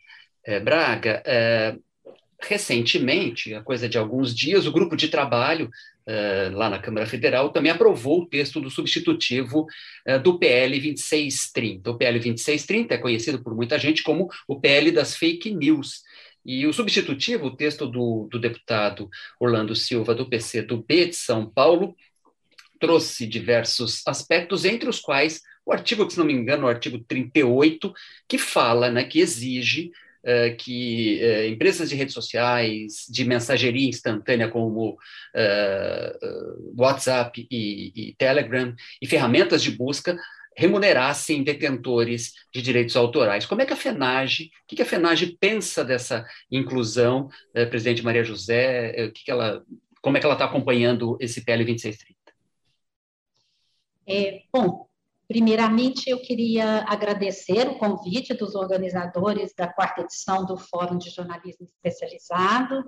é, 0.47 0.59
Braga. 0.59 1.23
recentemente, 2.43 3.53
a 3.53 3.63
coisa 3.63 3.87
de 3.87 3.99
alguns 3.99 4.35
dias, 4.35 4.67
o 4.67 4.73
grupo 4.73 4.97
de 4.97 5.09
trabalho 5.09 5.69
lá 6.55 6.71
na 6.71 6.79
Câmara 6.79 7.07
Federal, 7.07 7.51
também 7.51 7.71
aprovou 7.71 8.23
o 8.23 8.27
texto 8.27 8.61
do 8.61 8.71
substitutivo 8.71 9.67
uh, 10.09 10.19
do 10.19 10.39
PL 10.39 10.79
2630. 10.81 11.91
O 11.91 11.97
PL 11.97 12.19
2630 12.19 12.95
é 12.95 12.99
conhecido 12.99 13.43
por 13.43 13.55
muita 13.55 13.79
gente 13.79 14.03
como 14.03 14.29
o 14.49 14.61
PL 14.61 14.91
das 14.91 15.17
fake 15.17 15.55
news. 15.55 16.03
E 16.45 16.67
o 16.67 16.73
substitutivo, 16.73 17.47
o 17.47 17.57
texto 17.57 17.87
do, 17.87 18.27
do 18.31 18.39
deputado 18.39 19.09
Orlando 19.39 19.75
Silva, 19.77 20.15
do 20.15 20.29
PC 20.29 20.63
do 20.63 20.83
B 20.83 21.07
de 21.07 21.17
São 21.17 21.49
Paulo, 21.49 21.95
trouxe 22.81 23.27
diversos 23.27 24.03
aspectos, 24.07 24.65
entre 24.65 24.89
os 24.89 24.99
quais 24.99 25.43
o 25.67 25.73
artigo, 25.73 26.11
se 26.11 26.19
não 26.19 26.25
me 26.25 26.33
engano, 26.33 26.65
o 26.67 26.69
artigo 26.69 26.99
38, 26.99 27.93
que 28.27 28.39
fala, 28.39 28.91
né, 28.91 29.05
que 29.05 29.21
exige 29.21 29.93
uh, 30.25 30.57
que 30.57 31.21
uh, 31.23 31.49
empresas 31.49 31.89
de 31.89 31.97
redes 31.97 32.15
sociais, 32.15 33.07
de 33.09 33.25
mensageria 33.25 33.89
instantânea 33.89 34.49
como 34.49 34.93
uh, 34.93 36.75
WhatsApp 36.77 37.47
e, 37.51 37.93
e, 37.95 38.15
Telegram, 38.15 38.75
e 39.01 39.07
ferramentas 39.07 39.63
de 39.63 39.71
busca, 39.71 40.19
remunerassem 40.57 41.43
detentores 41.43 42.33
de 42.53 42.61
direitos 42.61 42.97
autorais. 42.97 43.47
Como 43.47 43.63
é 43.63 43.67
que 43.67 43.73
a 43.73 43.77
FENAGE, 43.77 44.45
o 44.45 44.67
que, 44.69 44.77
que 44.77 44.83
a 44.83 44.87
FENAGE 44.87 45.37
pensa 45.41 45.85
dessa 45.85 46.27
inclusão, 46.51 47.31
presidente 47.71 48.05
Maria 48.05 48.25
José, 48.25 49.07
o 49.07 49.13
que, 49.13 49.25
que 49.25 49.31
ela, 49.31 49.63
como 50.03 50.17
é 50.17 50.21
que 50.21 50.27
ela 50.27 50.35
está 50.35 50.45
acompanhando 50.45 51.17
esse 51.21 51.43
PL 51.43 51.65
2630? 51.65 52.21
É, 54.07 54.43
bom, 54.53 54.90
Primeiramente, 55.31 56.11
eu 56.11 56.21
queria 56.21 56.85
agradecer 56.89 57.69
o 57.69 57.79
convite 57.79 58.35
dos 58.35 58.57
organizadores 58.57 59.55
da 59.57 59.73
quarta 59.73 60.01
edição 60.01 60.45
do 60.45 60.57
Fórum 60.57 60.99
de 60.99 61.09
Jornalismo 61.09 61.69
Especializado. 61.69 62.85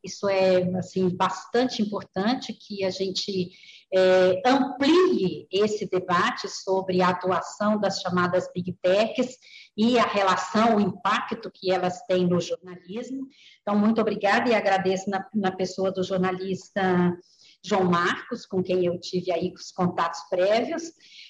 Isso 0.00 0.28
é 0.28 0.62
assim 0.78 1.08
bastante 1.08 1.82
importante 1.82 2.52
que 2.52 2.84
a 2.84 2.90
gente 2.90 3.50
é, 3.92 4.40
amplie 4.46 5.48
esse 5.50 5.84
debate 5.84 6.48
sobre 6.48 7.02
a 7.02 7.08
atuação 7.08 7.80
das 7.80 8.00
chamadas 8.00 8.48
big 8.54 8.72
techs 8.80 9.36
e 9.76 9.98
a 9.98 10.04
relação, 10.04 10.76
o 10.76 10.80
impacto 10.80 11.50
que 11.52 11.72
elas 11.72 12.00
têm 12.06 12.24
no 12.24 12.40
jornalismo. 12.40 13.26
Então, 13.62 13.76
muito 13.76 14.00
obrigada 14.00 14.48
e 14.48 14.54
agradeço 14.54 15.10
na, 15.10 15.26
na 15.34 15.50
pessoa 15.50 15.90
do 15.90 16.04
jornalista 16.04 17.18
João 17.64 17.84
Marcos, 17.84 18.46
com 18.46 18.62
quem 18.62 18.86
eu 18.86 18.98
tive 18.98 19.32
aí 19.32 19.52
os 19.54 19.70
contatos 19.70 20.20
prévios, 20.28 20.84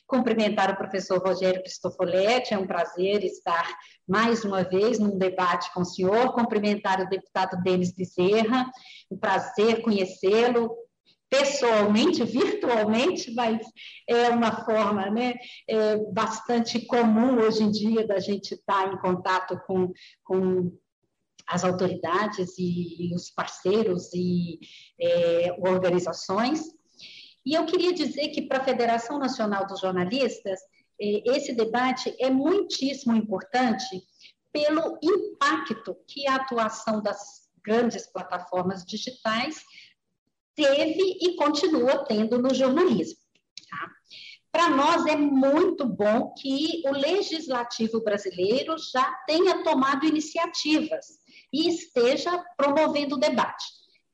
cumprimentar 0.07 0.71
o 0.71 0.77
professor 0.77 1.19
Rogério 1.19 1.63
Cristofoletti, 1.63 2.55
é 2.55 2.59
um 2.59 2.67
prazer 2.67 3.25
estar 3.25 3.67
mais 4.07 4.45
uma 4.45 4.63
vez 4.63 4.99
num 4.99 5.17
debate 5.19 5.73
com 5.73 5.83
o 5.83 5.85
senhor, 5.85 6.33
cumprimentar 6.33 7.01
o 7.01 7.09
deputado 7.09 7.63
Denis 7.63 7.93
Bezerra, 7.93 8.71
um 9.11 9.17
prazer 9.17 9.83
conhecê-lo, 9.83 10.77
pessoalmente, 11.31 12.25
virtualmente, 12.25 13.33
mas 13.33 13.65
é 14.09 14.29
uma 14.31 14.65
forma 14.65 15.09
né, 15.11 15.35
é 15.69 15.97
bastante 16.13 16.85
comum 16.87 17.39
hoje 17.39 17.63
em 17.63 17.71
dia 17.71 18.05
da 18.05 18.19
gente 18.19 18.55
estar 18.55 18.93
em 18.93 18.99
contato 18.99 19.57
com, 19.65 19.93
com 20.25 20.77
as 21.51 21.65
autoridades 21.65 22.55
e, 22.57 23.13
os 23.13 23.29
parceiros 23.29 24.11
e 24.15 24.61
é, 25.01 25.57
organizações. 25.59 26.63
E 27.45 27.55
eu 27.55 27.67
queria 27.67 27.93
dizer 27.93 28.29
que 28.29 28.43
para 28.43 28.59
a 28.59 28.65
Federação 28.65 29.19
Nacional 29.19 29.67
dos 29.67 29.81
Jornalistas, 29.81 30.61
é, 31.01 31.37
esse 31.37 31.53
debate 31.53 32.15
é 32.21 32.31
muitíssimo 32.31 33.17
importante 33.17 34.01
pelo 34.53 34.97
impacto 35.03 35.97
que 36.07 36.27
a 36.29 36.37
atuação 36.37 37.03
das 37.03 37.51
grandes 37.65 38.07
plataformas 38.07 38.85
digitais 38.85 39.61
teve 40.55 41.19
e 41.21 41.35
continua 41.35 42.05
tendo 42.05 42.41
no 42.41 42.55
jornalismo. 42.55 43.19
Tá? 43.69 43.91
Para 44.53 44.71
nós 44.71 45.05
é 45.07 45.17
muito 45.17 45.85
bom 45.85 46.33
que 46.35 46.83
o 46.87 46.93
legislativo 46.93 48.03
brasileiro 48.03 48.77
já 48.93 49.13
tenha 49.27 49.65
tomado 49.65 50.07
iniciativas 50.07 51.20
e 51.53 51.69
esteja 51.69 52.45
promovendo 52.57 53.17
o 53.17 53.19
debate. 53.19 53.65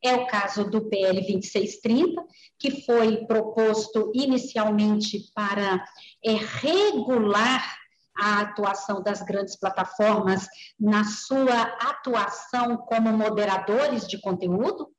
É 0.03 0.15
o 0.15 0.27
caso 0.27 0.65
do 0.71 0.89
PL 0.89 1.21
2630, 1.21 2.23
que 2.59 2.85
foi 2.85 3.27
proposto 3.27 4.13
inicialmente 4.15 5.31
para 5.35 5.85
é, 6.25 6.33
regular 6.33 7.77
a 8.19 8.41
atuação 8.41 9.03
das 9.03 9.23
grandes 9.23 9.57
plataformas 9.57 10.47
na 10.79 11.05
sua 11.05 11.63
atuação 11.63 12.77
como 12.79 13.13
moderadores 13.13 14.07
de 14.07 14.19
conteúdo, 14.21 14.91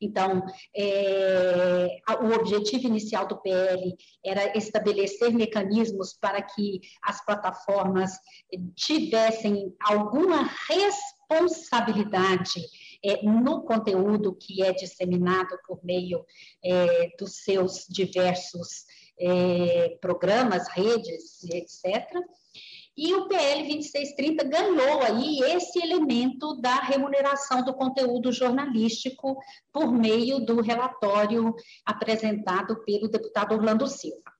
Então, 0.00 0.44
é, 0.76 1.88
o 2.22 2.32
objetivo 2.34 2.86
inicial 2.86 3.26
do 3.26 3.40
PL 3.40 3.96
era 4.24 4.56
estabelecer 4.56 5.32
mecanismos 5.32 6.14
para 6.14 6.40
que 6.42 6.80
as 7.02 7.24
plataformas 7.24 8.12
tivessem 8.74 9.74
alguma 9.80 10.48
responsabilidade 10.68 12.60
é, 13.04 13.22
no 13.22 13.62
conteúdo 13.62 14.34
que 14.34 14.62
é 14.62 14.72
disseminado 14.72 15.58
por 15.66 15.84
meio 15.84 16.24
é, 16.64 17.08
dos 17.18 17.36
seus 17.42 17.86
diversos 17.88 18.84
é, 19.18 19.96
programas, 20.00 20.68
redes, 20.68 21.42
etc. 21.44 22.06
E 22.96 23.14
o 23.14 23.26
PL 23.26 23.62
2630 23.62 24.44
ganhou 24.44 25.02
aí 25.02 25.40
esse 25.54 25.82
elemento 25.82 26.60
da 26.60 26.74
remuneração 26.74 27.64
do 27.64 27.72
conteúdo 27.72 28.30
jornalístico 28.30 29.38
por 29.72 29.90
meio 29.90 30.40
do 30.40 30.60
relatório 30.60 31.54
apresentado 31.86 32.84
pelo 32.84 33.08
deputado 33.08 33.54
Orlando 33.54 33.86
Silva. 33.86 34.32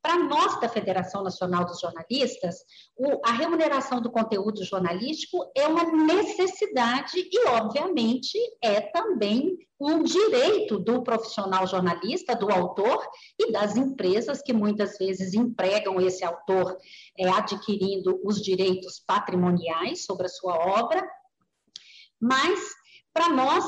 Para 0.00 0.18
nós 0.18 0.60
da 0.60 0.68
Federação 0.68 1.24
Nacional 1.24 1.64
dos 1.64 1.80
Jornalistas, 1.80 2.64
o, 2.96 3.20
a 3.26 3.32
remuneração 3.32 4.00
do 4.00 4.08
conteúdo 4.08 4.62
jornalístico 4.64 5.50
é 5.52 5.66
uma 5.66 5.82
necessidade 5.82 7.18
e, 7.18 7.48
obviamente, 7.48 8.38
é 8.62 8.80
também 8.80 9.65
um 9.78 10.02
direito 10.02 10.78
do 10.78 11.02
profissional 11.02 11.66
jornalista, 11.66 12.34
do 12.34 12.50
autor 12.50 13.06
e 13.38 13.52
das 13.52 13.76
empresas 13.76 14.40
que 14.40 14.52
muitas 14.52 14.96
vezes 14.96 15.34
empregam 15.34 16.00
esse 16.00 16.24
autor 16.24 16.76
é, 17.18 17.28
adquirindo 17.28 18.20
os 18.24 18.42
direitos 18.42 18.98
patrimoniais 18.98 20.04
sobre 20.04 20.26
a 20.26 20.30
sua 20.30 20.54
obra. 20.54 21.06
Mas, 22.20 22.58
para 23.12 23.28
nós, 23.28 23.64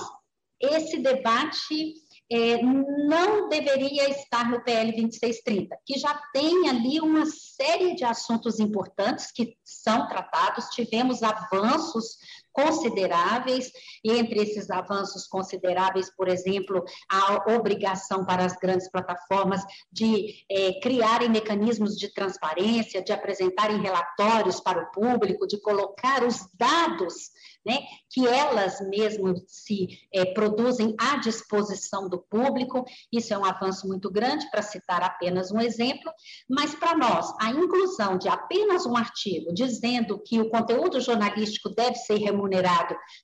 esse 0.61 0.99
debate 0.99 1.95
é, 2.31 2.61
não 2.62 3.49
deveria 3.49 4.11
estar 4.11 4.50
no 4.50 4.62
PL 4.62 4.93
2630, 4.93 5.79
que 5.87 5.99
já 5.99 6.15
tem 6.33 6.69
ali 6.69 7.00
uma 7.00 7.25
série 7.27 7.95
de 7.95 8.05
assuntos 8.05 8.61
importantes 8.61 9.33
que 9.33 9.57
são 9.65 10.07
tratados, 10.09 10.69
tivemos 10.71 11.23
avanços 11.23 12.19
consideráveis, 12.59 13.71
e 14.05 14.11
entre 14.11 14.43
esses 14.43 14.69
avanços 14.69 15.29
consideráveis, 15.29 16.11
por 16.17 16.27
exemplo, 16.27 16.85
a 17.09 17.55
obrigação 17.55 18.25
para 18.25 18.45
as 18.45 18.57
grandes 18.57 18.91
plataformas 18.91 19.62
de 19.93 20.45
é, 20.50 20.81
criarem 20.81 21.29
mecanismos 21.29 21.97
de 21.97 22.12
transparência, 22.12 23.00
de 23.00 23.12
apresentarem 23.12 23.81
relatórios 23.81 24.59
para 24.59 24.83
o 24.83 24.91
público, 24.91 25.47
de 25.47 25.61
colocar 25.61 26.25
os 26.25 26.49
dados 26.55 27.31
né, 27.69 27.81
que 28.11 28.27
elas 28.27 28.81
mesmas 28.88 29.43
se 29.47 29.88
é, 30.12 30.25
produzem 30.33 30.95
à 30.99 31.19
disposição 31.19 32.09
do 32.09 32.19
público. 32.19 32.85
Isso 33.12 33.35
é 33.35 33.38
um 33.38 33.45
avanço 33.45 33.87
muito 33.87 34.11
grande, 34.11 34.50
para 34.50 34.62
citar 34.62 35.03
apenas 35.03 35.53
um 35.53 35.61
exemplo, 35.61 36.11
mas 36.49 36.75
para 36.75 36.97
nós, 36.97 37.31
a 37.41 37.50
inclusão 37.50 38.17
de 38.17 38.29
apenas 38.29 38.87
um 38.87 38.97
artigo 38.97 39.53
dizendo 39.53 40.19
que 40.19 40.41
o 40.41 40.49
conteúdo 40.49 40.99
jornalístico 41.00 41.69
deve 41.69 41.97
ser 41.97 42.17
remunerado 42.17 42.48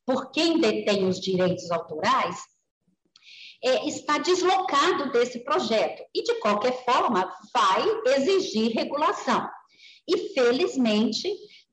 por 0.05 0.31
quem 0.31 0.61
detém 0.61 1.07
os 1.07 1.21
direitos 1.21 1.71
autorais, 1.71 2.37
é, 3.63 3.89
está 3.89 4.19
deslocado 4.19 5.11
desse 5.11 5.39
projeto 5.39 6.03
e, 6.15 6.23
de 6.23 6.35
qualquer 6.41 6.85
forma, 6.85 7.33
vai 7.53 7.83
exigir 8.17 8.73
regulação. 8.73 9.49
E, 10.07 10.35
felizmente, 10.35 11.29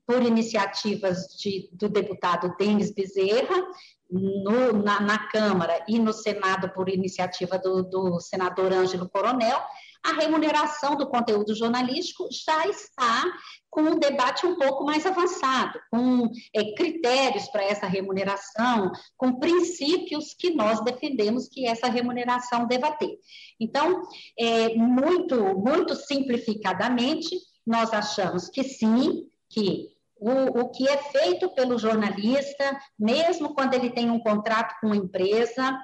por 0.07 0.23
iniciativas 0.23 1.27
de, 1.37 1.69
do 1.73 1.89
deputado 1.89 2.55
Denis 2.57 2.91
Bezerra, 2.91 3.67
no, 4.09 4.73
na, 4.73 4.99
na, 4.99 5.27
Câmara 5.29 5.83
e 5.87 5.97
no 5.97 6.11
Senado, 6.11 6.69
por 6.73 6.89
iniciativa 6.89 7.57
do, 7.57 7.81
do 7.83 8.19
senador 8.19 8.73
Ângelo 8.73 9.09
Coronel, 9.09 9.57
a 10.03 10.13
remuneração 10.13 10.95
do 10.95 11.07
conteúdo 11.07 11.55
jornalístico 11.55 12.27
já 12.31 12.67
está 12.67 13.23
com 13.69 13.81
um 13.81 13.99
debate 13.99 14.45
um 14.45 14.57
pouco 14.57 14.83
mais 14.83 15.05
avançado, 15.05 15.79
com 15.89 16.29
é, 16.53 16.73
critérios 16.73 17.47
para 17.47 17.63
essa 17.63 17.87
remuneração, 17.87 18.91
com 19.15 19.39
princípios 19.39 20.33
que 20.33 20.53
nós 20.53 20.83
defendemos 20.83 21.47
que 21.47 21.65
essa 21.65 21.87
remuneração 21.87 22.67
deva 22.67 22.91
ter. 22.91 23.17
Então, 23.59 24.01
é, 24.37 24.75
muito, 24.75 25.35
muito 25.57 25.95
simplificadamente, 25.95 27.35
nós 27.65 27.93
achamos 27.93 28.49
que 28.49 28.63
sim, 28.63 29.27
que 29.49 29.89
o, 30.17 30.61
o 30.61 30.69
que 30.69 30.87
é 30.87 30.97
feito 30.97 31.49
pelo 31.49 31.77
jornalista, 31.77 32.79
mesmo 32.99 33.53
quando 33.53 33.73
ele 33.73 33.89
tem 33.89 34.09
um 34.09 34.19
contrato 34.19 34.79
com 34.79 34.87
uma 34.87 34.95
empresa, 34.95 35.79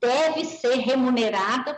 deve 0.00 0.44
ser 0.44 0.76
remunerado 0.76 1.74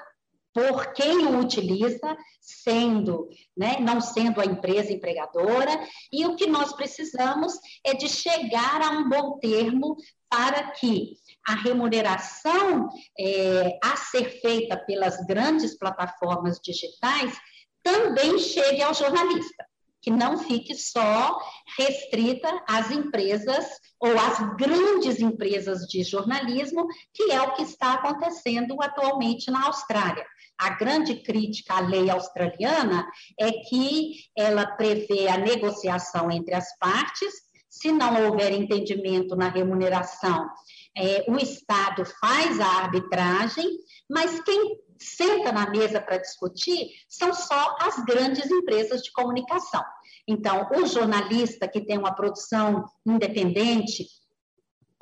por 0.53 0.93
quem 0.93 1.27
o 1.27 1.39
utiliza, 1.39 2.17
sendo, 2.41 3.29
né, 3.57 3.79
não 3.81 4.01
sendo 4.01 4.41
a 4.41 4.45
empresa 4.45 4.93
empregadora, 4.93 5.71
e 6.13 6.27
o 6.27 6.37
que 6.37 6.47
nós 6.47 6.73
precisamos 6.75 7.55
é 7.85 7.95
de 7.95 8.09
chegar 8.09 8.83
a 8.83 8.91
um 8.91 9.09
bom 9.09 9.39
termo 9.39 9.97
para 10.29 10.71
que 10.73 11.17
a 11.47 11.55
remuneração 11.55 12.89
é, 13.19 13.79
a 13.83 13.97
ser 13.97 14.41
feita 14.41 14.77
pelas 14.77 15.25
grandes 15.27 15.77
plataformas 15.77 16.61
digitais 16.63 17.37
também 17.83 18.39
chegue 18.39 18.83
ao 18.83 18.95
jornalista 18.95 19.67
que 20.03 20.11
não 20.11 20.37
fique 20.37 20.75
só 20.75 21.39
restrita 21.79 22.63
às 22.69 22.91
empresas 22.91 23.65
ou 24.01 24.11
às 24.19 24.57
grandes 24.57 25.21
empresas 25.21 25.87
de 25.87 26.03
jornalismo, 26.03 26.89
que 27.15 27.31
é 27.31 27.41
o 27.41 27.55
que 27.55 27.63
está 27.63 27.95
acontecendo 27.95 28.77
atualmente 28.83 29.49
na 29.49 29.67
Austrália. 29.67 30.27
A 30.63 30.71
grande 30.71 31.17
crítica 31.17 31.75
à 31.75 31.81
lei 31.81 32.09
australiana 32.09 33.05
é 33.39 33.51
que 33.51 34.21
ela 34.37 34.65
prevê 34.65 35.27
a 35.27 35.37
negociação 35.37 36.31
entre 36.31 36.55
as 36.55 36.79
partes, 36.79 37.35
se 37.69 37.91
não 37.91 38.27
houver 38.27 38.53
entendimento 38.53 39.35
na 39.35 39.49
remuneração, 39.49 40.49
é, 40.97 41.25
o 41.27 41.37
Estado 41.37 42.05
faz 42.21 42.61
a 42.61 42.67
arbitragem, 42.67 43.67
mas 44.09 44.41
quem 44.43 44.79
senta 44.99 45.51
na 45.51 45.69
mesa 45.69 46.01
para 46.01 46.19
discutir 46.19 46.91
são 47.09 47.35
só 47.35 47.77
as 47.81 47.97
grandes 48.05 48.49
empresas 48.49 49.03
de 49.03 49.11
comunicação. 49.11 49.83
Então, 50.29 50.69
o 50.77 50.87
jornalista 50.87 51.67
que 51.67 51.81
tem 51.81 51.99
uma 51.99 52.15
produção 52.15 52.85
independente, 53.05 54.07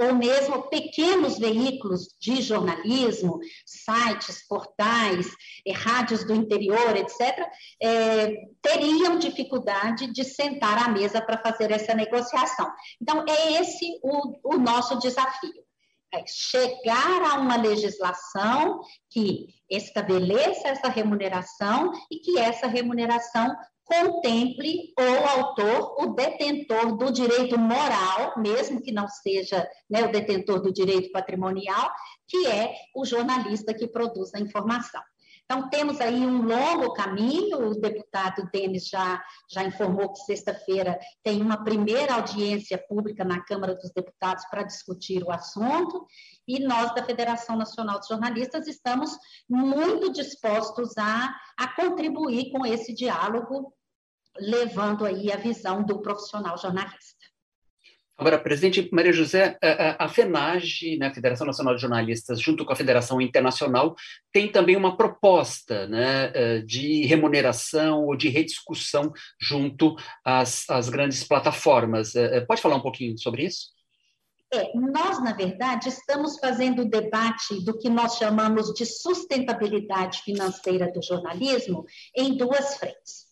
ou 0.00 0.14
mesmo 0.14 0.62
pequenos 0.62 1.38
veículos 1.38 2.16
de 2.18 2.40
jornalismo, 2.40 3.38
sites, 3.66 4.46
portais, 4.48 5.26
eh, 5.66 5.72
rádios 5.72 6.24
do 6.24 6.34
interior, 6.34 6.96
etc., 6.96 7.46
eh, 7.82 8.48
teriam 8.62 9.18
dificuldade 9.18 10.10
de 10.10 10.24
sentar 10.24 10.78
à 10.78 10.88
mesa 10.88 11.20
para 11.20 11.36
fazer 11.36 11.70
essa 11.70 11.94
negociação. 11.94 12.72
Então, 13.00 13.24
é 13.28 13.60
esse 13.60 14.00
o, 14.02 14.54
o 14.54 14.58
nosso 14.58 14.98
desafio 14.98 15.52
é 16.12 16.24
chegar 16.26 17.22
a 17.22 17.34
uma 17.34 17.56
legislação 17.56 18.80
que 19.10 19.46
estabeleça 19.70 20.68
essa 20.68 20.88
remuneração 20.88 21.92
e 22.10 22.18
que 22.18 22.38
essa 22.38 22.66
remuneração 22.66 23.54
contemple 23.90 24.94
o 24.96 25.38
autor, 25.38 25.96
o 26.00 26.14
detentor 26.14 26.96
do 26.96 27.10
direito 27.10 27.58
moral, 27.58 28.34
mesmo 28.38 28.80
que 28.80 28.92
não 28.92 29.08
seja 29.08 29.68
né, 29.90 30.04
o 30.04 30.12
detentor 30.12 30.62
do 30.62 30.72
direito 30.72 31.10
patrimonial, 31.10 31.90
que 32.28 32.46
é 32.46 32.72
o 32.94 33.04
jornalista 33.04 33.74
que 33.74 33.88
produz 33.88 34.32
a 34.32 34.40
informação. 34.40 35.02
Então, 35.44 35.68
temos 35.68 36.00
aí 36.00 36.24
um 36.24 36.42
longo 36.42 36.92
caminho, 36.92 37.70
o 37.70 37.80
deputado 37.80 38.48
Denis 38.52 38.86
já, 38.86 39.20
já 39.50 39.64
informou 39.64 40.12
que 40.12 40.20
sexta-feira 40.20 40.96
tem 41.24 41.42
uma 41.42 41.64
primeira 41.64 42.14
audiência 42.14 42.78
pública 42.78 43.24
na 43.24 43.40
Câmara 43.40 43.74
dos 43.74 43.90
Deputados 43.90 44.44
para 44.48 44.62
discutir 44.62 45.24
o 45.24 45.32
assunto, 45.32 46.06
e 46.46 46.60
nós, 46.60 46.94
da 46.94 47.02
Federação 47.02 47.56
Nacional 47.56 47.98
de 47.98 48.06
Jornalistas, 48.06 48.68
estamos 48.68 49.10
muito 49.48 50.12
dispostos 50.12 50.96
a, 50.96 51.34
a 51.58 51.66
contribuir 51.74 52.52
com 52.52 52.64
esse 52.64 52.94
diálogo, 52.94 53.74
levando 54.38 55.04
aí 55.04 55.32
a 55.32 55.36
visão 55.36 55.84
do 55.84 56.00
profissional 56.00 56.56
jornalista. 56.56 57.20
Agora, 58.20 58.38
presidente 58.38 58.86
Maria 58.92 59.14
José, 59.14 59.56
a 59.98 60.06
FENAGE, 60.06 60.98
né, 60.98 61.06
a 61.06 61.14
Federação 61.14 61.46
Nacional 61.46 61.74
de 61.74 61.80
Jornalistas, 61.80 62.38
junto 62.38 62.66
com 62.66 62.72
a 62.74 62.76
Federação 62.76 63.18
Internacional, 63.18 63.96
tem 64.30 64.52
também 64.52 64.76
uma 64.76 64.94
proposta 64.94 65.86
né, 65.86 66.30
eh, 66.34 66.58
de 66.58 67.06
remuneração 67.06 68.04
ou 68.04 68.14
de 68.14 68.28
rediscussão 68.28 69.10
junto 69.40 69.96
às, 70.22 70.68
às 70.68 70.90
grandes 70.90 71.24
plataformas. 71.24 72.14
Eh, 72.14 72.36
eh, 72.36 72.40
pode 72.42 72.60
falar 72.60 72.76
um 72.76 72.82
pouquinho 72.82 73.16
sobre 73.16 73.44
isso? 73.44 73.68
É, 74.52 74.70
nós, 74.74 75.24
na 75.24 75.32
verdade, 75.32 75.88
estamos 75.88 76.38
fazendo 76.38 76.82
o 76.82 76.90
debate 76.90 77.64
do 77.64 77.78
que 77.78 77.88
nós 77.88 78.18
chamamos 78.18 78.74
de 78.74 78.84
sustentabilidade 78.84 80.20
financeira 80.20 80.92
do 80.92 81.02
jornalismo 81.02 81.86
em 82.14 82.36
duas 82.36 82.74
frentes. 82.74 83.29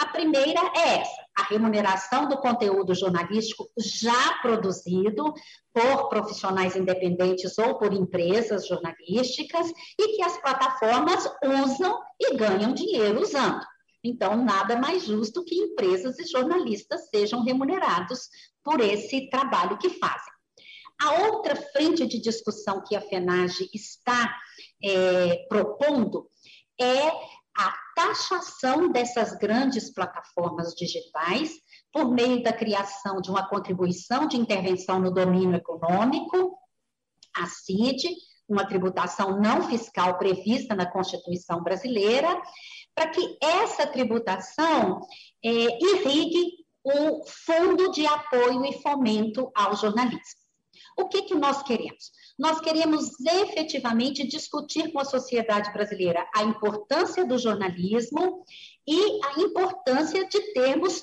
A 0.00 0.06
primeira 0.06 0.60
é 0.74 1.00
essa, 1.00 1.26
a 1.36 1.42
remuneração 1.42 2.26
do 2.26 2.38
conteúdo 2.38 2.94
jornalístico 2.94 3.68
já 3.78 4.38
produzido 4.40 5.34
por 5.74 6.08
profissionais 6.08 6.74
independentes 6.74 7.58
ou 7.58 7.78
por 7.78 7.92
empresas 7.92 8.66
jornalísticas 8.66 9.70
e 9.98 10.16
que 10.16 10.22
as 10.22 10.40
plataformas 10.40 11.30
usam 11.66 12.00
e 12.18 12.34
ganham 12.34 12.72
dinheiro 12.72 13.20
usando. 13.20 13.60
Então, 14.02 14.42
nada 14.42 14.74
mais 14.74 15.04
justo 15.04 15.44
que 15.44 15.54
empresas 15.54 16.18
e 16.18 16.24
jornalistas 16.24 17.10
sejam 17.10 17.44
remunerados 17.44 18.30
por 18.64 18.80
esse 18.80 19.28
trabalho 19.28 19.76
que 19.76 19.90
fazem. 19.90 20.32
A 21.02 21.26
outra 21.26 21.56
frente 21.56 22.06
de 22.06 22.18
discussão 22.18 22.82
que 22.82 22.96
a 22.96 23.02
FENAGE 23.02 23.68
está 23.74 24.34
é, 24.82 25.44
propondo 25.46 26.26
é 26.80 27.39
a 27.60 27.74
taxação 27.94 28.90
dessas 28.90 29.36
grandes 29.36 29.92
plataformas 29.92 30.74
digitais 30.74 31.52
por 31.92 32.10
meio 32.10 32.42
da 32.42 32.54
criação 32.54 33.20
de 33.20 33.30
uma 33.30 33.46
contribuição 33.46 34.26
de 34.26 34.38
intervenção 34.38 34.98
no 34.98 35.10
domínio 35.10 35.56
econômico, 35.56 36.56
a 37.36 37.46
CID, 37.46 38.08
uma 38.48 38.66
tributação 38.66 39.38
não 39.38 39.68
fiscal 39.68 40.16
prevista 40.16 40.74
na 40.74 40.90
Constituição 40.90 41.62
brasileira, 41.62 42.40
para 42.94 43.10
que 43.10 43.36
essa 43.42 43.86
tributação 43.86 45.00
é, 45.44 45.50
irrigue 45.50 46.64
o 46.82 47.26
Fundo 47.26 47.90
de 47.90 48.06
Apoio 48.06 48.64
e 48.64 48.80
Fomento 48.80 49.50
ao 49.54 49.76
Jornalismo. 49.76 50.39
O 51.00 51.08
que, 51.08 51.22
que 51.22 51.34
nós 51.34 51.62
queremos? 51.62 52.12
Nós 52.38 52.60
queremos 52.60 53.18
efetivamente 53.20 54.26
discutir 54.26 54.92
com 54.92 55.00
a 55.00 55.04
sociedade 55.04 55.72
brasileira 55.72 56.28
a 56.34 56.42
importância 56.42 57.24
do 57.24 57.38
jornalismo 57.38 58.44
e 58.86 59.18
a 59.24 59.40
importância 59.40 60.26
de 60.28 60.52
termos 60.52 61.02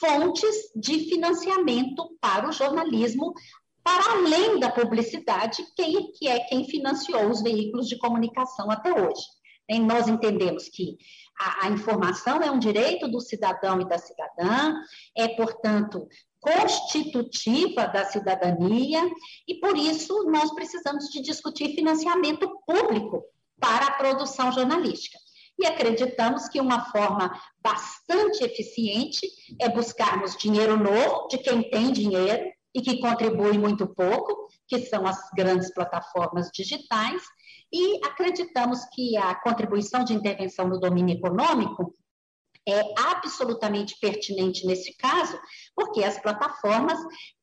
fontes 0.00 0.72
de 0.74 1.00
financiamento 1.10 2.16
para 2.22 2.48
o 2.48 2.52
jornalismo, 2.52 3.34
para 3.82 4.12
além 4.12 4.58
da 4.58 4.70
publicidade, 4.70 5.62
que 5.76 6.26
é 6.26 6.40
quem 6.40 6.64
financiou 6.66 7.30
os 7.30 7.42
veículos 7.42 7.86
de 7.86 7.98
comunicação 7.98 8.70
até 8.70 8.92
hoje. 8.92 9.24
E 9.68 9.78
nós 9.78 10.08
entendemos 10.08 10.68
que 10.70 10.96
a, 11.38 11.66
a, 11.66 11.70
informação 11.70 12.40
é 12.40 12.50
um 12.50 12.58
direito 12.58 13.08
do 13.08 13.20
cidadão 13.20 13.80
e 13.80 13.88
da 13.88 13.98
cidadã, 13.98 14.74
é, 15.16 15.28
portanto, 15.28 16.06
constitutiva 16.44 17.86
da 17.86 18.04
cidadania, 18.04 19.00
e 19.48 19.54
por 19.54 19.76
isso 19.78 20.24
nós 20.24 20.54
precisamos 20.54 21.08
de 21.08 21.22
discutir 21.22 21.74
financiamento 21.74 22.46
público 22.66 23.24
para 23.58 23.86
a 23.86 23.92
produção 23.92 24.52
jornalística. 24.52 25.18
E 25.58 25.66
acreditamos 25.66 26.48
que 26.48 26.60
uma 26.60 26.84
forma 26.90 27.32
bastante 27.62 28.44
eficiente 28.44 29.26
é 29.58 29.68
buscarmos 29.70 30.36
dinheiro 30.36 30.76
novo 30.76 31.28
de 31.28 31.38
quem 31.38 31.70
tem 31.70 31.90
dinheiro 31.92 32.52
e 32.74 32.82
que 32.82 33.00
contribui 33.00 33.56
muito 33.56 33.86
pouco, 33.86 34.48
que 34.68 34.80
são 34.80 35.06
as 35.06 35.18
grandes 35.34 35.72
plataformas 35.72 36.50
digitais, 36.52 37.22
e 37.72 38.04
acreditamos 38.04 38.84
que 38.92 39.16
a 39.16 39.34
contribuição 39.36 40.04
de 40.04 40.12
intervenção 40.12 40.68
no 40.68 40.78
domínio 40.78 41.16
econômico 41.16 41.94
é 42.66 42.82
absolutamente 42.96 43.96
pertinente 44.00 44.66
nesse 44.66 44.96
caso, 44.96 45.38
porque 45.74 46.02
as 46.02 46.18
plataformas 46.18 46.98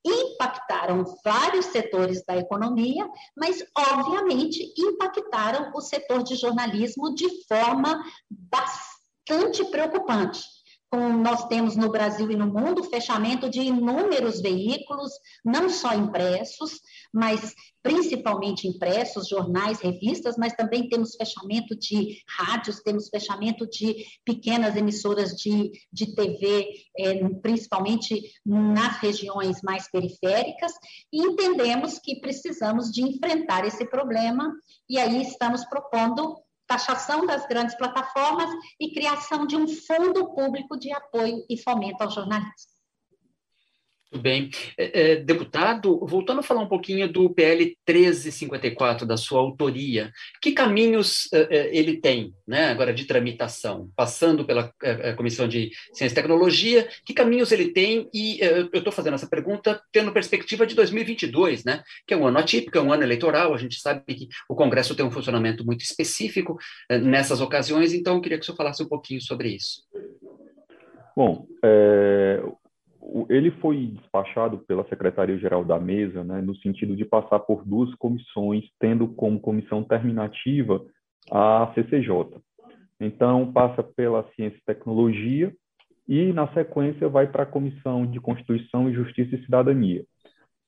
impactaram 0.06 1.04
vários 1.24 1.68
setores 1.68 2.24
da 2.26 2.38
economia, 2.38 3.08
mas, 3.38 3.64
obviamente, 3.78 4.74
impactaram 4.78 5.72
o 5.76 5.82
setor 5.82 6.24
de 6.24 6.36
jornalismo 6.36 7.14
de 7.14 7.28
forma 7.48 8.04
bastante 8.30 9.64
preocupante 9.66 10.42
nós 10.94 11.48
temos 11.48 11.76
no 11.76 11.90
Brasil 11.90 12.30
e 12.32 12.36
no 12.36 12.48
mundo 12.48 12.84
fechamento 12.84 13.50
de 13.50 13.62
inúmeros 13.62 14.42
veículos, 14.42 15.12
não 15.44 15.70
só 15.70 15.94
impressos, 15.94 16.82
mas 17.14 17.54
principalmente 17.82 18.68
impressos, 18.68 19.28
jornais, 19.28 19.80
revistas, 19.80 20.36
mas 20.38 20.54
também 20.54 20.90
temos 20.90 21.16
fechamento 21.16 21.76
de 21.76 22.18
rádios, 22.38 22.82
temos 22.82 23.08
fechamento 23.08 23.68
de 23.68 24.06
pequenas 24.26 24.76
emissoras 24.76 25.32
de, 25.32 25.72
de 25.92 26.14
TV, 26.14 26.68
é, 26.98 27.30
principalmente 27.42 28.22
nas 28.46 28.98
regiões 28.98 29.62
mais 29.64 29.90
periféricas, 29.90 30.74
e 31.12 31.22
entendemos 31.22 32.00
que 32.00 32.20
precisamos 32.20 32.92
de 32.92 33.02
enfrentar 33.02 33.66
esse 33.66 33.86
problema, 33.86 34.54
e 34.90 35.00
aí 35.00 35.22
estamos 35.22 35.66
propondo 35.66 36.38
taxação 36.72 37.26
das 37.26 37.46
grandes 37.48 37.76
plataformas 37.76 38.50
e 38.80 38.94
criação 38.94 39.46
de 39.46 39.58
um 39.58 39.68
fundo 39.68 40.34
público 40.34 40.80
de 40.80 40.90
apoio 40.94 41.46
e 41.50 41.58
fomento 41.58 42.02
ao 42.02 42.10
jornalismo. 42.10 42.72
Bem. 44.14 44.50
É, 44.78 45.12
é, 45.12 45.16
deputado, 45.16 46.06
voltando 46.06 46.40
a 46.40 46.44
falar 46.44 46.62
um 46.62 46.68
pouquinho 46.68 47.08
do 47.08 47.30
PL 47.30 47.78
1354, 47.88 49.06
da 49.06 49.16
sua 49.16 49.40
autoria, 49.40 50.12
que 50.42 50.52
caminhos 50.52 51.30
é, 51.32 51.70
ele 51.72 51.96
tem, 51.96 52.34
né, 52.46 52.68
agora 52.68 52.94
de 52.94 53.06
tramitação, 53.06 53.90
passando 53.96 54.44
pela 54.44 54.74
Comissão 55.16 55.48
de 55.48 55.72
Ciência 55.94 56.14
e 56.14 56.16
Tecnologia, 56.16 56.90
que 57.06 57.14
caminhos 57.14 57.54
ele 57.54 57.70
tem? 57.70 58.10
E 58.14 58.40
eu 58.42 58.70
estou 58.74 58.92
fazendo 58.92 59.14
essa 59.14 59.30
pergunta 59.30 59.82
tendo 59.94 60.12
perspectiva 60.12 60.68
de 60.68 60.76
2022, 60.76 61.64
né, 61.64 61.82
que 62.06 62.14
é 62.14 62.18
um 62.18 62.28
ano 62.28 62.40
atípico, 62.40 62.78
é 62.78 62.82
um 62.82 62.92
ano 62.92 63.04
eleitoral, 63.04 63.54
a 63.54 63.58
gente 63.58 63.80
sabe 63.80 64.14
que 64.14 64.28
o 64.50 64.56
Congresso 64.56 64.94
tem 64.94 65.06
um 65.06 65.12
funcionamento 65.12 65.66
muito 65.66 65.84
específico 65.84 66.58
nessas 66.90 67.40
ocasiões, 67.40 67.94
então 67.94 68.16
eu 68.16 68.22
queria 68.22 68.38
que 68.38 68.44
o 68.44 68.46
senhor 68.46 68.58
falasse 68.58 68.84
um 68.84 68.90
pouquinho 68.90 69.22
sobre 69.22 69.56
isso. 69.56 69.84
Bom, 71.16 71.46
é, 71.64 72.42
ele 73.30 73.52
foi 73.52 73.88
despachado 73.88 74.60
pela 74.60 74.88
Secretaria-Geral 74.88 75.66
da 75.66 75.80
Mesa, 75.80 76.24
né, 76.24 76.42
no 76.42 76.56
sentido 76.58 76.96
de 76.96 77.04
passar 77.04 77.40
por 77.40 77.66
duas 77.66 77.94
comissões, 77.96 78.66
tendo 78.80 79.08
como 79.08 79.40
comissão 79.40 79.84
terminativa 79.84 80.82
a 81.30 81.72
CCJ. 81.76 82.40
Então, 83.00 83.52
passa 83.52 83.84
pela 83.84 84.24
Ciência 84.36 84.58
e 84.58 84.66
Tecnologia 84.66 85.52
e, 86.08 86.32
na 86.34 86.48
sequência, 86.54 87.10
vai 87.10 87.28
para 87.28 87.44
a 87.44 87.48
Comissão 87.48 88.06
de 88.06 88.20
Constituição 88.20 88.90
e 88.90 88.94
Justiça 88.94 89.36
e 89.36 89.44
Cidadania. 89.44 90.04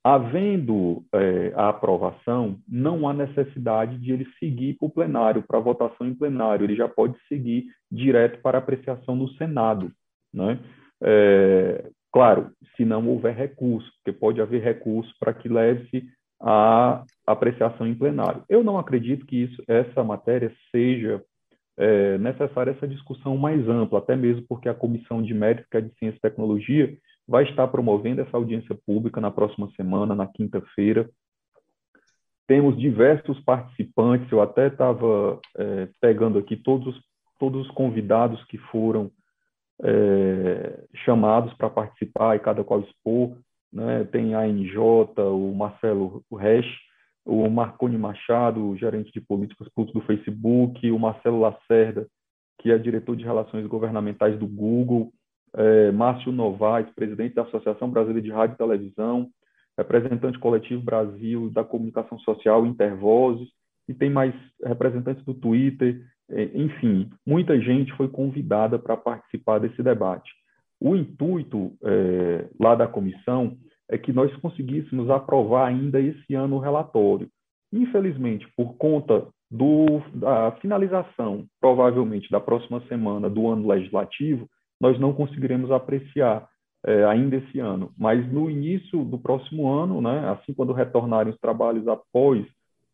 Havendo 0.03 1.03
é, 1.13 1.53
a 1.55 1.69
aprovação, 1.69 2.57
não 2.67 3.07
há 3.07 3.13
necessidade 3.13 3.97
de 3.99 4.11
ele 4.11 4.27
seguir 4.37 4.73
para 4.77 4.87
o 4.87 4.91
plenário, 4.91 5.43
para 5.47 5.59
votação 5.59 6.05
em 6.07 6.13
plenário, 6.13 6.65
ele 6.65 6.75
já 6.75 6.89
pode 6.89 7.15
seguir 7.27 7.67
direto 7.89 8.41
para 8.41 8.57
apreciação 8.57 9.15
no 9.15 9.29
Senado. 9.35 9.91
Né? 10.33 10.59
É, 11.01 11.89
Claro, 12.13 12.51
se 12.77 12.85
não 12.85 13.07
houver 13.09 13.35
recurso, 13.35 13.91
porque 13.95 14.17
pode 14.17 14.39
haver 14.39 14.61
recurso 14.61 15.11
para 15.19 15.33
que 15.33 15.49
leve-se 15.49 16.05
a 16.39 17.03
apreciação 17.25 17.87
em 17.87 17.95
plenário. 17.95 18.43
Eu 18.47 18.63
não 18.63 18.77
acredito 18.77 19.25
que 19.25 19.43
isso, 19.43 19.63
essa 19.67 20.03
matéria 20.03 20.53
seja 20.71 21.23
é, 21.75 22.19
necessária 22.19 22.69
essa 22.69 22.87
discussão 22.87 23.35
mais 23.35 23.67
ampla, 23.67 23.97
até 23.97 24.15
mesmo 24.15 24.45
porque 24.47 24.69
a 24.69 24.75
Comissão 24.75 25.23
de 25.23 25.33
Médica 25.33 25.81
de 25.81 25.91
Ciência 25.97 26.17
e 26.17 26.21
Tecnologia 26.21 26.95
vai 27.27 27.45
estar 27.45 27.67
promovendo 27.69 28.21
essa 28.21 28.37
audiência 28.37 28.77
pública 28.85 29.19
na 29.19 29.31
próxima 29.31 29.71
semana, 29.75 30.13
na 30.13 30.27
quinta-feira. 30.27 31.09
Temos 32.45 32.77
diversos 32.77 33.39
participantes, 33.39 34.31
eu 34.31 34.39
até 34.39 34.67
estava 34.67 35.39
é, 35.57 35.87
pegando 35.99 36.37
aqui 36.37 36.57
todos, 36.57 36.95
todos 37.39 37.65
os 37.65 37.71
convidados 37.71 38.43
que 38.45 38.57
foram 38.57 39.09
é, 39.81 40.83
chamados 41.05 41.53
para 41.55 41.69
participar 41.69 42.35
e 42.35 42.39
cada 42.39 42.63
qual 42.63 42.81
expor. 42.81 43.37
Né? 43.71 44.03
Tem 44.05 44.35
a 44.35 44.47
NJ, 44.47 44.77
o 45.17 45.53
Marcelo 45.55 46.23
Resch, 46.31 46.69
o 47.25 47.49
Marconi 47.49 47.97
Machado, 47.97 48.75
gerente 48.77 49.11
de 49.11 49.21
políticas 49.21 49.67
públicas 49.69 50.01
do 50.01 50.07
Facebook, 50.07 50.91
o 50.91 50.99
Marcelo 50.99 51.39
Lacerda, 51.39 52.07
que 52.59 52.71
é 52.71 52.77
diretor 52.77 53.15
de 53.15 53.23
relações 53.23 53.65
governamentais 53.65 54.37
do 54.37 54.47
Google, 54.47 55.11
é, 55.55 55.91
Márcio 55.91 56.31
Novaes, 56.31 56.89
presidente 56.95 57.35
da 57.35 57.43
Associação 57.43 57.89
Brasileira 57.89 58.21
de 58.21 58.31
Rádio 58.31 58.55
e 58.55 58.57
Televisão, 58.57 59.29
representante 59.77 60.39
coletivo 60.39 60.81
Brasil 60.81 61.49
da 61.49 61.63
Comunicação 61.63 62.19
Social, 62.19 62.65
Intervozes, 62.65 63.49
e 63.87 63.93
tem 63.93 64.09
mais 64.09 64.33
representantes 64.63 65.23
do 65.25 65.33
Twitter, 65.33 66.01
enfim, 66.55 67.09
muita 67.25 67.59
gente 67.59 67.93
foi 67.93 68.07
convidada 68.07 68.79
para 68.79 68.97
participar 68.97 69.59
desse 69.59 69.81
debate. 69.83 70.31
O 70.79 70.95
intuito 70.95 71.71
é, 71.83 72.49
lá 72.59 72.75
da 72.75 72.87
comissão 72.87 73.57
é 73.89 73.97
que 73.97 74.11
nós 74.11 74.35
conseguíssemos 74.37 75.09
aprovar 75.09 75.67
ainda 75.67 75.99
esse 75.99 76.33
ano 76.33 76.55
o 76.55 76.59
relatório. 76.59 77.29
Infelizmente, 77.71 78.47
por 78.55 78.75
conta 78.75 79.27
do, 79.49 80.01
da 80.13 80.51
finalização, 80.53 81.45
provavelmente 81.61 82.29
da 82.29 82.39
próxima 82.39 82.81
semana 82.87 83.29
do 83.29 83.47
ano 83.47 83.67
legislativo, 83.67 84.47
nós 84.81 84.99
não 84.99 85.13
conseguiremos 85.13 85.71
apreciar 85.71 86.47
é, 86.85 87.05
ainda 87.05 87.37
esse 87.37 87.59
ano. 87.59 87.91
Mas 87.97 88.29
no 88.31 88.49
início 88.49 89.03
do 89.05 89.17
próximo 89.17 89.71
ano, 89.71 90.01
né, 90.01 90.29
assim 90.29 90.53
quando 90.53 90.73
retornarem 90.73 91.31
os 91.31 91.39
trabalhos 91.39 91.87
após 91.87 92.45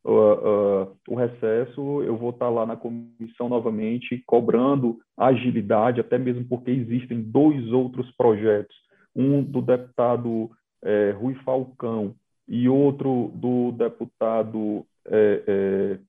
uh, 0.06 0.12
uh, 0.12 0.98
o 1.08 1.16
recesso, 1.16 2.02
eu 2.04 2.18
vou 2.18 2.32
estar 2.32 2.50
lá 2.50 2.66
na 2.66 2.76
comissão 2.76 3.50
novamente, 3.50 4.24
cobrando 4.26 5.00
agilidade, 5.18 6.00
até 6.00 6.18
mesmo 6.18 6.46
porque 6.46 6.72
existem 6.72 7.22
dois 7.22 7.72
outros 7.72 8.10
projetos, 8.16 8.76
um 9.16 9.44
do 9.44 9.62
deputado 9.62 10.50
é, 10.84 11.12
Rui 11.12 11.36
Falcão 11.44 12.16
e 12.48 12.68
outro 12.68 13.32
do 13.36 13.72
deputado, 13.74 14.86
é, 15.08 15.44
é, 15.48 16.00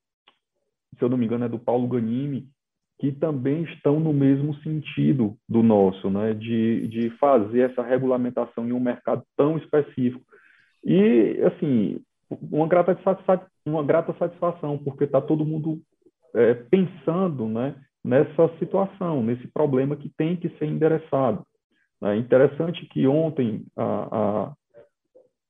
se 0.96 1.04
eu 1.04 1.08
não 1.08 1.16
me 1.16 1.26
engano, 1.26 1.44
é 1.44 1.48
do 1.48 1.58
Paulo 1.58 1.88
Ganimi, 1.88 2.48
que 2.98 3.12
também 3.12 3.62
estão 3.64 3.98
no 3.98 4.12
mesmo 4.12 4.54
sentido 4.56 5.36
do 5.48 5.62
nosso, 5.62 6.10
né, 6.10 6.34
de, 6.34 6.86
de 6.88 7.10
fazer 7.18 7.70
essa 7.70 7.82
regulamentação 7.82 8.68
em 8.68 8.72
um 8.72 8.80
mercado 8.80 9.22
tão 9.36 9.56
específico. 9.56 10.22
E, 10.84 11.40
assim, 11.44 12.00
uma 12.30 12.68
grata, 12.68 12.98
uma 13.64 13.82
grata 13.82 14.14
satisfação, 14.18 14.78
porque 14.78 15.04
está 15.04 15.20
todo 15.20 15.44
mundo 15.44 15.80
é, 16.34 16.54
pensando 16.54 17.46
né, 17.46 17.74
nessa 18.04 18.48
situação, 18.58 19.22
nesse 19.22 19.46
problema 19.48 19.96
que 19.96 20.10
tem 20.16 20.36
que 20.36 20.48
ser 20.58 20.66
endereçado. 20.66 21.44
É 22.02 22.16
interessante 22.16 22.86
que 22.86 23.06
ontem 23.06 23.64
a, 23.76 24.54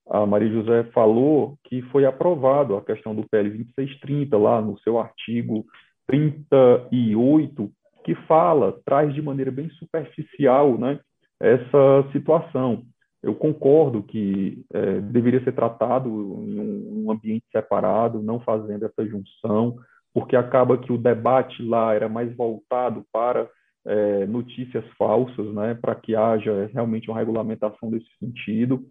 a, 0.08 0.22
a 0.22 0.26
Maria 0.26 0.50
José 0.50 0.84
falou 0.92 1.56
que 1.64 1.80
foi 1.82 2.04
aprovado 2.04 2.76
a 2.76 2.84
questão 2.84 3.14
do 3.14 3.26
PL 3.28 3.50
2630, 3.50 4.36
lá 4.36 4.60
no 4.60 4.78
seu 4.80 4.98
artigo 4.98 5.64
38, 6.08 7.70
que 8.04 8.14
fala, 8.26 8.80
traz 8.84 9.14
de 9.14 9.22
maneira 9.22 9.52
bem 9.52 9.70
superficial 9.70 10.76
né, 10.76 10.98
essa 11.40 12.10
situação. 12.12 12.82
Eu 13.22 13.34
concordo 13.34 14.02
que 14.02 14.64
é, 14.72 15.00
deveria 15.00 15.42
ser 15.44 15.52
tratado 15.52 16.08
em 16.08 16.58
um, 16.58 17.04
um, 17.04 17.10
ambiente 17.10 17.44
separado, 17.52 18.22
não 18.22 18.40
fazendo 18.40 18.86
essa 18.86 19.06
junção, 19.06 19.76
porque 20.12 20.34
acaba 20.34 20.78
que 20.78 20.92
o 20.92 20.98
debate 20.98 21.62
lá 21.62 21.94
era 21.94 22.08
mais 22.08 22.34
voltado 22.34 23.04
para 23.12 23.48
é, 23.84 24.26
notícias 24.26 24.84
falsas, 24.98 25.52
né, 25.54 25.74
para 25.74 25.94
que 25.94 26.16
haja 26.16 26.70
realmente 26.72 27.10
uma 27.10 27.18
regulamentação 27.18 27.90
desse 27.90 28.08
sentido. 28.18 28.84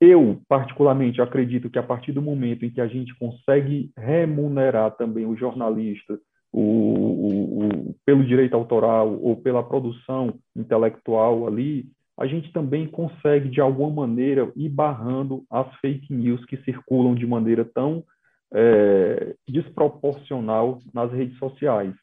Eu, 0.00 0.42
particularmente, 0.46 1.22
acredito 1.22 1.70
que 1.70 1.78
a 1.78 1.82
partir 1.82 2.12
do 2.12 2.20
momento 2.20 2.64
em 2.64 2.70
que 2.70 2.80
a 2.80 2.86
gente 2.86 3.14
consegue 3.18 3.90
remunerar 3.96 4.90
também 4.96 5.24
o 5.24 5.36
jornalista 5.36 6.18
o, 6.52 6.60
o, 6.60 7.66
o, 7.66 7.96
pelo 8.04 8.24
direito 8.24 8.54
autoral 8.54 9.18
ou 9.20 9.36
pela 9.36 9.62
produção 9.62 10.34
intelectual 10.54 11.46
ali, 11.46 11.86
a 12.16 12.26
gente 12.26 12.52
também 12.52 12.86
consegue, 12.86 13.48
de 13.48 13.60
alguma 13.60 14.06
maneira, 14.06 14.50
ir 14.54 14.68
barrando 14.68 15.44
as 15.50 15.72
fake 15.76 16.12
news 16.12 16.44
que 16.44 16.56
circulam 16.58 17.14
de 17.14 17.26
maneira 17.26 17.64
tão 17.64 18.04
é, 18.52 19.34
desproporcional 19.48 20.80
nas 20.92 21.10
redes 21.12 21.36
sociais. 21.38 21.94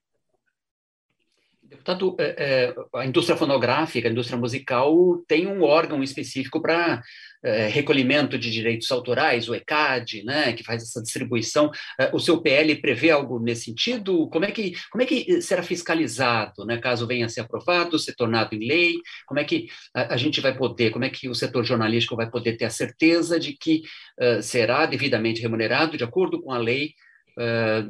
Deputado, 1.71 2.17
é, 2.19 2.36
é, 2.38 2.75
a 2.99 3.05
indústria 3.05 3.38
fonográfica, 3.38 4.05
a 4.05 4.12
indústria 4.12 4.38
musical 4.38 5.23
tem 5.25 5.47
um 5.47 5.63
órgão 5.63 6.03
específico 6.03 6.62
para 6.62 7.01
é, 7.41 7.67
recolhimento 7.69 8.38
de 8.38 8.51
direitos 8.51 8.91
autorais, 8.91 9.47
o 9.47 9.55
ECAD, 9.55 10.21
né, 10.25 10.51
que 10.51 10.65
faz 10.65 10.84
essa 10.84 11.01
distribuição. 11.01 11.71
É, 11.97 12.10
o 12.13 12.19
seu 12.19 12.41
PL 12.41 12.75
prevê 12.81 13.10
algo 13.10 13.39
nesse 13.39 13.63
sentido? 13.63 14.27
Como 14.27 14.43
é 14.43 14.51
que, 14.51 14.73
como 14.91 15.01
é 15.01 15.05
que 15.05 15.41
será 15.41 15.63
fiscalizado, 15.63 16.65
né, 16.65 16.77
caso 16.77 17.07
venha 17.07 17.25
a 17.25 17.29
ser 17.29 17.39
aprovado, 17.39 17.97
ser 17.97 18.15
tornado 18.15 18.53
em 18.53 18.67
lei? 18.67 18.95
Como 19.25 19.39
é 19.39 19.45
que 19.45 19.67
a, 19.95 20.15
a 20.15 20.17
gente 20.17 20.41
vai 20.41 20.53
poder, 20.53 20.91
como 20.91 21.05
é 21.05 21.10
que 21.10 21.29
o 21.29 21.36
setor 21.36 21.63
jornalístico 21.63 22.17
vai 22.17 22.29
poder 22.29 22.57
ter 22.57 22.65
a 22.65 22.69
certeza 22.69 23.39
de 23.39 23.53
que 23.53 23.84
uh, 24.19 24.43
será 24.43 24.86
devidamente 24.86 25.41
remunerado 25.41 25.97
de 25.97 26.03
acordo 26.03 26.41
com 26.41 26.51
a 26.51 26.57
lei, 26.57 26.93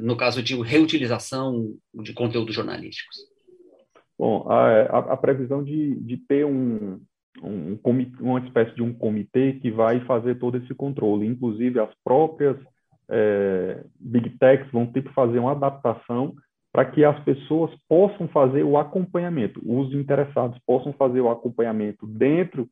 no 0.00 0.16
caso 0.16 0.40
de 0.40 0.54
reutilização 0.62 1.74
de 1.92 2.12
conteúdos 2.12 2.54
jornalísticos? 2.54 3.31
Bom, 4.22 4.46
a, 4.48 4.98
a, 4.98 5.16
previsão 5.16 5.64
de, 5.64 5.96
de 5.96 6.16
ter 6.16 6.46
um, 6.46 7.00
um, 7.42 7.76
uma 8.20 8.38
espécie 8.38 8.72
de 8.72 8.80
um 8.80 8.94
comitê 8.94 9.54
que 9.54 9.68
vai 9.68 9.98
fazer 10.04 10.36
todo 10.36 10.58
esse 10.58 10.72
controle. 10.76 11.26
Inclusive, 11.26 11.80
as 11.80 11.92
próprias 12.04 12.56
é, 13.10 13.82
Big 13.98 14.30
Techs 14.38 14.70
vão 14.70 14.86
ter 14.86 15.02
que 15.02 15.12
fazer 15.12 15.40
uma 15.40 15.50
adaptação 15.50 16.36
para 16.72 16.84
que 16.84 17.04
as 17.04 17.18
pessoas 17.24 17.72
possam 17.88 18.28
fazer 18.28 18.62
o 18.62 18.78
acompanhamento, 18.78 19.60
os 19.66 19.92
interessados 19.92 20.56
possam 20.64 20.92
fazer 20.92 21.20
o 21.20 21.28
acompanhamento 21.28 22.06
dentro 22.06 22.68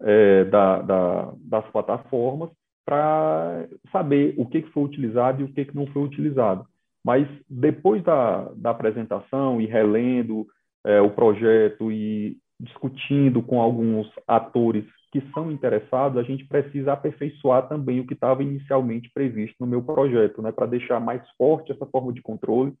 é, 0.00 0.44
da, 0.44 0.82
da, 0.82 1.32
das 1.36 1.68
plataformas 1.72 2.48
para 2.86 3.66
saber 3.90 4.36
o 4.38 4.46
que, 4.46 4.62
que 4.62 4.70
foi 4.70 4.84
utilizado 4.84 5.40
e 5.40 5.44
o 5.46 5.52
que, 5.52 5.64
que 5.64 5.74
não 5.74 5.88
foi 5.88 6.04
utilizado. 6.04 6.64
Mas 7.04 7.26
depois 7.50 8.04
da, 8.04 8.52
da 8.54 8.70
apresentação 8.70 9.60
e 9.60 9.66
relendo 9.66 10.46
é, 10.84 11.00
o 11.00 11.10
projeto 11.10 11.90
e 11.90 12.36
discutindo 12.58 13.42
com 13.42 13.60
alguns 13.60 14.08
atores 14.26 14.84
que 15.12 15.22
são 15.34 15.50
interessados, 15.50 16.18
a 16.18 16.22
gente 16.22 16.44
precisa 16.46 16.92
aperfeiçoar 16.92 17.68
também 17.68 18.00
o 18.00 18.06
que 18.06 18.14
estava 18.14 18.42
inicialmente 18.42 19.10
previsto 19.12 19.56
no 19.60 19.66
meu 19.66 19.82
projeto, 19.82 20.40
né, 20.40 20.50
para 20.50 20.66
deixar 20.66 20.98
mais 21.00 21.22
forte 21.36 21.70
essa 21.70 21.84
forma 21.84 22.12
de 22.12 22.22
controle, 22.22 22.72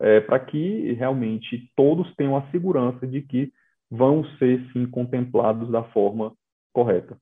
é, 0.00 0.20
para 0.20 0.38
que 0.38 0.92
realmente 0.92 1.70
todos 1.74 2.14
tenham 2.14 2.36
a 2.36 2.48
segurança 2.50 3.06
de 3.06 3.20
que 3.22 3.52
vão 3.90 4.24
ser 4.38 4.64
sim 4.72 4.86
contemplados 4.86 5.70
da 5.70 5.82
forma 5.82 6.32
correta. 6.72 7.18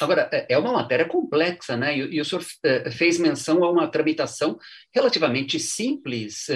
Agora, 0.00 0.28
é, 0.32 0.54
é 0.54 0.58
uma 0.58 0.72
matéria 0.72 1.06
complexa, 1.06 1.76
né? 1.76 1.96
E, 1.96 2.20
o 2.20 2.24
senhor 2.24 2.44
é, 2.64 2.90
fez 2.90 3.18
menção 3.18 3.62
a 3.64 3.70
uma 3.70 3.88
tramitação 3.88 4.58
relativamente 4.92 5.58
simples. 5.58 6.46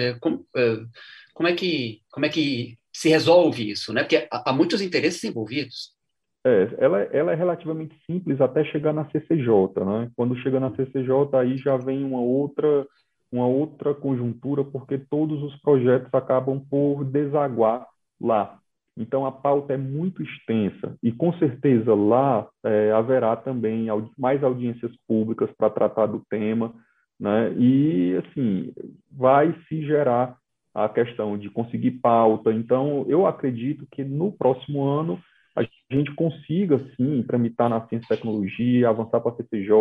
Como, 1.37 1.47
é 1.47 1.53
que, 1.53 2.01
como 2.11 2.25
é 2.25 2.29
que 2.29 2.79
se 2.91 3.09
resolve 3.09 3.69
isso, 3.69 3.93
né? 3.93 4.01
Porque 4.01 4.27
há, 4.31 4.51
muitos 4.51 4.81
interesses 4.81 5.23
envolvidos. 5.23 5.95
É, 6.43 6.67
ela, 6.79 7.01
ela 7.13 7.31
é 7.31 7.35
relativamente 7.35 7.95
simples 8.07 8.41
até 8.41 8.63
chegar 8.63 8.91
na 8.91 9.07
CCJ, 9.11 9.85
né? 9.85 10.09
Quando 10.15 10.35
chega 10.39 10.59
na 10.59 10.75
CCJ, 10.75 11.37
aí 11.39 11.59
já 11.59 11.77
vem 11.77 12.03
uma 12.03 12.19
outra, 12.19 12.87
uma 13.31 13.45
outra 13.45 13.93
conjuntura, 13.93 14.63
porque 14.63 14.97
todos 14.97 15.43
os 15.43 15.55
projetos 15.61 16.11
acabam 16.11 16.59
por 16.59 17.05
desaguar 17.05 17.85
lá. 18.19 18.57
Então, 18.97 19.23
a 19.23 19.31
pauta 19.31 19.73
é 19.73 19.77
muito 19.77 20.23
extensa 20.23 20.97
e, 21.03 21.11
com 21.11 21.31
certeza, 21.33 21.93
lá 21.93 22.47
é, 22.65 22.91
haverá 22.93 23.35
também 23.35 23.89
mais 24.17 24.43
audiências 24.43 24.91
públicas 25.07 25.51
para 25.55 25.69
tratar 25.69 26.07
do 26.07 26.25
tema, 26.31 26.73
né? 27.19 27.53
E, 27.59 28.15
assim, 28.25 28.73
vai 29.11 29.55
se 29.69 29.85
gerar 29.85 30.35
a 30.77 30.87
questão 30.87 31.35
de 31.35 31.49
conseguir 31.49 31.91
pauta. 31.91 32.53
Então, 32.53 33.03
eu 33.07 33.25
acredito 33.25 33.87
que 33.91 34.03
no 34.03 34.31
próximo 34.31 34.83
ano 34.83 35.19
a 35.55 35.63
gente 35.91 36.13
consiga, 36.13 36.77
sim, 36.95 37.23
tramitar 37.23 37.67
na 37.67 37.81
ciência 37.87 38.05
e 38.05 38.15
tecnologia, 38.15 38.87
avançar 38.87 39.19
para 39.19 39.31
a 39.31 39.35
CCJ, 39.37 39.73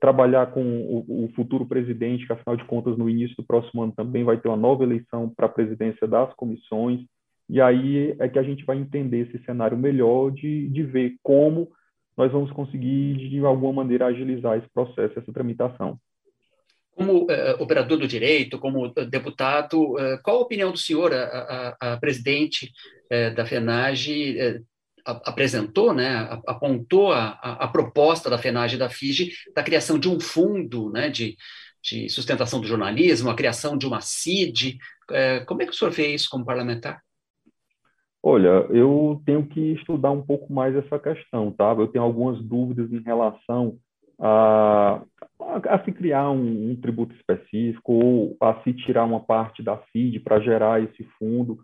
trabalhar 0.00 0.46
com 0.48 0.62
o, 0.62 1.26
o, 1.26 1.28
futuro 1.36 1.64
presidente, 1.64 2.26
que, 2.26 2.32
afinal 2.32 2.56
de 2.56 2.64
contas, 2.64 2.98
no 2.98 3.08
início 3.08 3.36
do 3.36 3.46
próximo 3.46 3.84
ano 3.84 3.92
também 3.92 4.24
vai 4.24 4.36
ter 4.36 4.48
uma 4.48 4.56
nova 4.56 4.82
eleição 4.82 5.28
para 5.28 5.46
a 5.46 5.48
presidência 5.48 6.08
das 6.08 6.34
comissões, 6.34 7.02
e 7.48 7.60
aí 7.60 8.16
é 8.18 8.28
que 8.28 8.40
a 8.40 8.42
gente 8.42 8.64
vai 8.64 8.76
entender 8.76 9.28
esse 9.28 9.38
cenário 9.44 9.78
melhor 9.78 10.32
de, 10.32 10.68
de 10.70 10.82
ver 10.82 11.14
como 11.22 11.68
nós 12.16 12.32
vamos 12.32 12.50
conseguir, 12.50 13.14
de 13.14 13.38
alguma 13.44 13.74
maneira, 13.74 14.06
agilizar 14.06 14.58
esse 14.58 14.68
processo, 14.74 15.16
essa 15.16 15.32
tramitação. 15.32 15.96
Como 16.96 17.24
uh, 17.24 17.62
operador 17.62 17.98
do 17.98 18.08
direito, 18.08 18.58
como 18.58 18.88
deputado, 19.10 19.92
uh, 19.92 20.20
qual 20.22 20.38
a 20.38 20.42
opinião 20.42 20.72
do 20.72 20.78
senhor, 20.78 21.12
a, 21.12 21.76
a, 21.80 21.92
a 21.92 21.96
presidente 21.98 22.72
da 23.36 23.46
FENAGE 23.46 24.64
apresentou, 25.04 25.94
né, 25.94 26.28
apontou 26.44 27.12
a, 27.12 27.28
a, 27.28 27.68
proposta 27.68 28.28
da 28.28 28.36
FENAGE 28.36 28.74
e 28.74 28.78
da 28.80 28.90
FIGE 28.90 29.30
da 29.54 29.62
criação 29.62 29.96
de 29.96 30.08
um 30.08 30.18
fundo 30.18 30.90
né, 30.90 31.08
de, 31.08 31.36
de 31.80 32.08
sustentação 32.08 32.60
do 32.60 32.66
jornalismo, 32.66 33.30
a 33.30 33.36
criação 33.36 33.78
de 33.78 33.86
uma 33.86 34.00
CID. 34.00 34.76
como 35.46 35.62
é 35.62 35.66
que 35.66 35.70
o 35.70 35.74
senhor 35.74 35.92
vê 35.92 36.12
isso 36.12 36.28
como 36.28 36.44
parlamentar? 36.44 37.00
Olha, 38.20 38.66
eu 38.70 39.22
tenho 39.24 39.46
que 39.46 39.74
estudar 39.74 40.10
um 40.10 40.20
pouco 40.20 40.52
mais 40.52 40.74
essa 40.74 40.98
questão, 40.98 41.52
tá? 41.52 41.72
Eu 41.78 41.86
tenho 41.86 42.02
algumas 42.02 42.42
dúvidas 42.42 42.92
em 42.92 43.00
relação 43.00 43.78
a, 44.20 45.02
a, 45.40 45.84
se 45.84 45.92
criar 45.92 46.30
um, 46.30 46.70
um, 46.70 46.76
tributo 46.76 47.14
específico 47.14 47.92
ou 47.92 48.36
a 48.40 48.62
se 48.62 48.72
tirar 48.72 49.04
uma 49.04 49.20
parte 49.20 49.62
da 49.62 49.76
FID 49.76 50.20
para 50.20 50.40
gerar 50.40 50.82
esse 50.82 51.04
fundo 51.18 51.58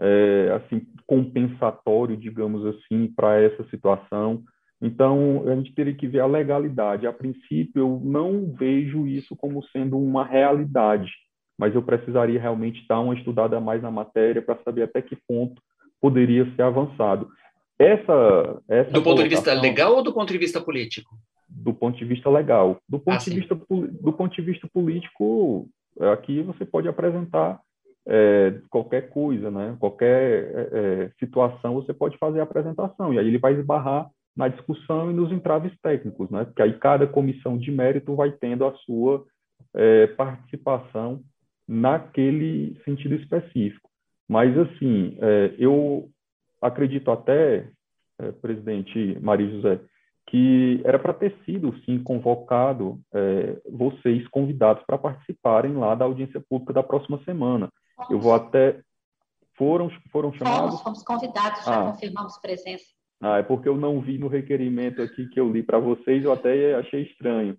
é, 0.00 0.52
assim 0.56 0.86
compensatório, 1.06 2.16
digamos 2.16 2.64
assim, 2.66 3.12
para 3.14 3.40
essa 3.40 3.64
situação. 3.68 4.42
Então, 4.80 5.44
a 5.46 5.54
gente 5.54 5.72
teria 5.74 5.94
que 5.94 6.08
ver 6.08 6.20
a 6.20 6.26
legalidade. 6.26 7.06
A 7.06 7.12
princípio, 7.12 7.82
eu 7.82 8.00
não 8.02 8.52
vejo 8.52 9.06
isso 9.06 9.36
como 9.36 9.62
sendo 9.68 9.96
uma 9.96 10.24
realidade, 10.24 11.12
mas 11.56 11.72
eu 11.74 11.82
precisaria 11.82 12.40
realmente 12.40 12.84
dar 12.88 13.00
uma 13.00 13.14
estudada 13.14 13.60
mais 13.60 13.80
na 13.80 13.92
matéria 13.92 14.42
para 14.42 14.58
saber 14.64 14.82
até 14.82 15.00
que 15.00 15.16
ponto 15.28 15.62
poderia 16.00 16.50
ser 16.56 16.62
avançado. 16.62 17.28
Essa, 17.78 18.60
essa 18.68 18.90
do 18.90 19.02
ponto 19.02 19.22
de 19.22 19.28
vista 19.28 19.52
legal 19.54 19.94
ou 19.94 20.02
do 20.02 20.12
ponto 20.12 20.32
de 20.32 20.38
vista 20.38 20.60
político? 20.60 21.14
Do 21.54 21.74
ponto 21.74 21.98
de 21.98 22.04
vista 22.04 22.30
legal. 22.30 22.78
Do 22.88 22.98
ponto, 22.98 23.16
ah, 23.16 23.24
de, 23.24 23.34
vista, 23.34 23.54
do 23.54 24.12
ponto 24.12 24.34
de 24.34 24.42
vista 24.42 24.68
político, 24.72 25.68
aqui 26.12 26.42
você 26.42 26.64
pode 26.64 26.88
apresentar 26.88 27.60
é, 28.06 28.58
qualquer 28.70 29.10
coisa, 29.10 29.50
né? 29.50 29.76
qualquer 29.78 30.44
é, 30.54 30.68
é, 30.72 31.10
situação, 31.18 31.74
você 31.74 31.92
pode 31.92 32.18
fazer 32.18 32.40
a 32.40 32.44
apresentação, 32.44 33.12
e 33.12 33.18
aí 33.18 33.26
ele 33.26 33.38
vai 33.38 33.54
esbarrar 33.54 34.08
na 34.36 34.48
discussão 34.48 35.10
e 35.10 35.14
nos 35.14 35.30
entraves 35.30 35.72
técnicos, 35.82 36.30
né? 36.30 36.44
porque 36.44 36.62
aí 36.62 36.78
cada 36.78 37.06
comissão 37.06 37.58
de 37.58 37.70
mérito 37.70 38.16
vai 38.16 38.32
tendo 38.32 38.64
a 38.64 38.74
sua 38.78 39.24
é, 39.74 40.06
participação 40.08 41.20
naquele 41.68 42.80
sentido 42.84 43.14
específico. 43.14 43.88
Mas, 44.28 44.56
assim, 44.56 45.16
é, 45.20 45.54
eu 45.58 46.08
acredito 46.60 47.10
até, 47.10 47.68
é, 48.18 48.32
presidente 48.32 49.18
Maria 49.20 49.48
José, 49.50 49.80
que 50.26 50.80
era 50.84 50.98
para 50.98 51.12
ter 51.12 51.36
sido, 51.44 51.74
sim, 51.84 52.02
convocado 52.02 52.98
é, 53.12 53.60
vocês 53.70 54.26
convidados 54.28 54.82
para 54.86 54.96
participarem 54.98 55.74
lá 55.74 55.94
da 55.94 56.04
audiência 56.04 56.42
pública 56.48 56.72
da 56.72 56.82
próxima 56.82 57.22
semana. 57.24 57.70
Eu 58.10 58.18
vou 58.18 58.34
até... 58.34 58.80
Foram, 59.54 59.90
foram 60.10 60.32
chamados? 60.32 60.80
Fomos, 60.80 60.82
fomos 60.82 61.02
convidados, 61.04 61.64
já 61.64 61.82
ah. 61.82 61.92
confirmamos 61.92 62.38
presença. 62.40 62.86
Ah, 63.20 63.38
é 63.38 63.42
porque 63.42 63.68
eu 63.68 63.76
não 63.76 64.00
vi 64.00 64.18
no 64.18 64.26
requerimento 64.26 65.00
aqui 65.00 65.28
que 65.28 65.38
eu 65.38 65.48
li 65.48 65.62
para 65.62 65.78
vocês, 65.78 66.24
eu 66.24 66.32
até 66.32 66.74
achei 66.74 67.02
estranho. 67.02 67.56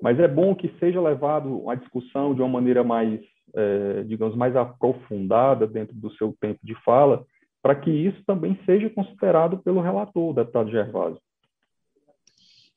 Mas 0.00 0.20
é 0.20 0.28
bom 0.28 0.54
que 0.54 0.68
seja 0.78 1.00
levado 1.00 1.68
a 1.68 1.74
discussão 1.74 2.34
de 2.34 2.40
uma 2.40 2.48
maneira 2.48 2.84
mais, 2.84 3.20
é, 3.54 4.02
digamos, 4.04 4.36
mais 4.36 4.54
aprofundada 4.54 5.66
dentro 5.66 5.94
do 5.96 6.12
seu 6.12 6.34
tempo 6.40 6.60
de 6.62 6.74
fala, 6.84 7.24
para 7.62 7.74
que 7.74 7.90
isso 7.90 8.22
também 8.24 8.58
seja 8.64 8.88
considerado 8.90 9.58
pelo 9.58 9.80
relator, 9.80 10.32
deputado 10.32 10.70
Gervásio. 10.70 11.20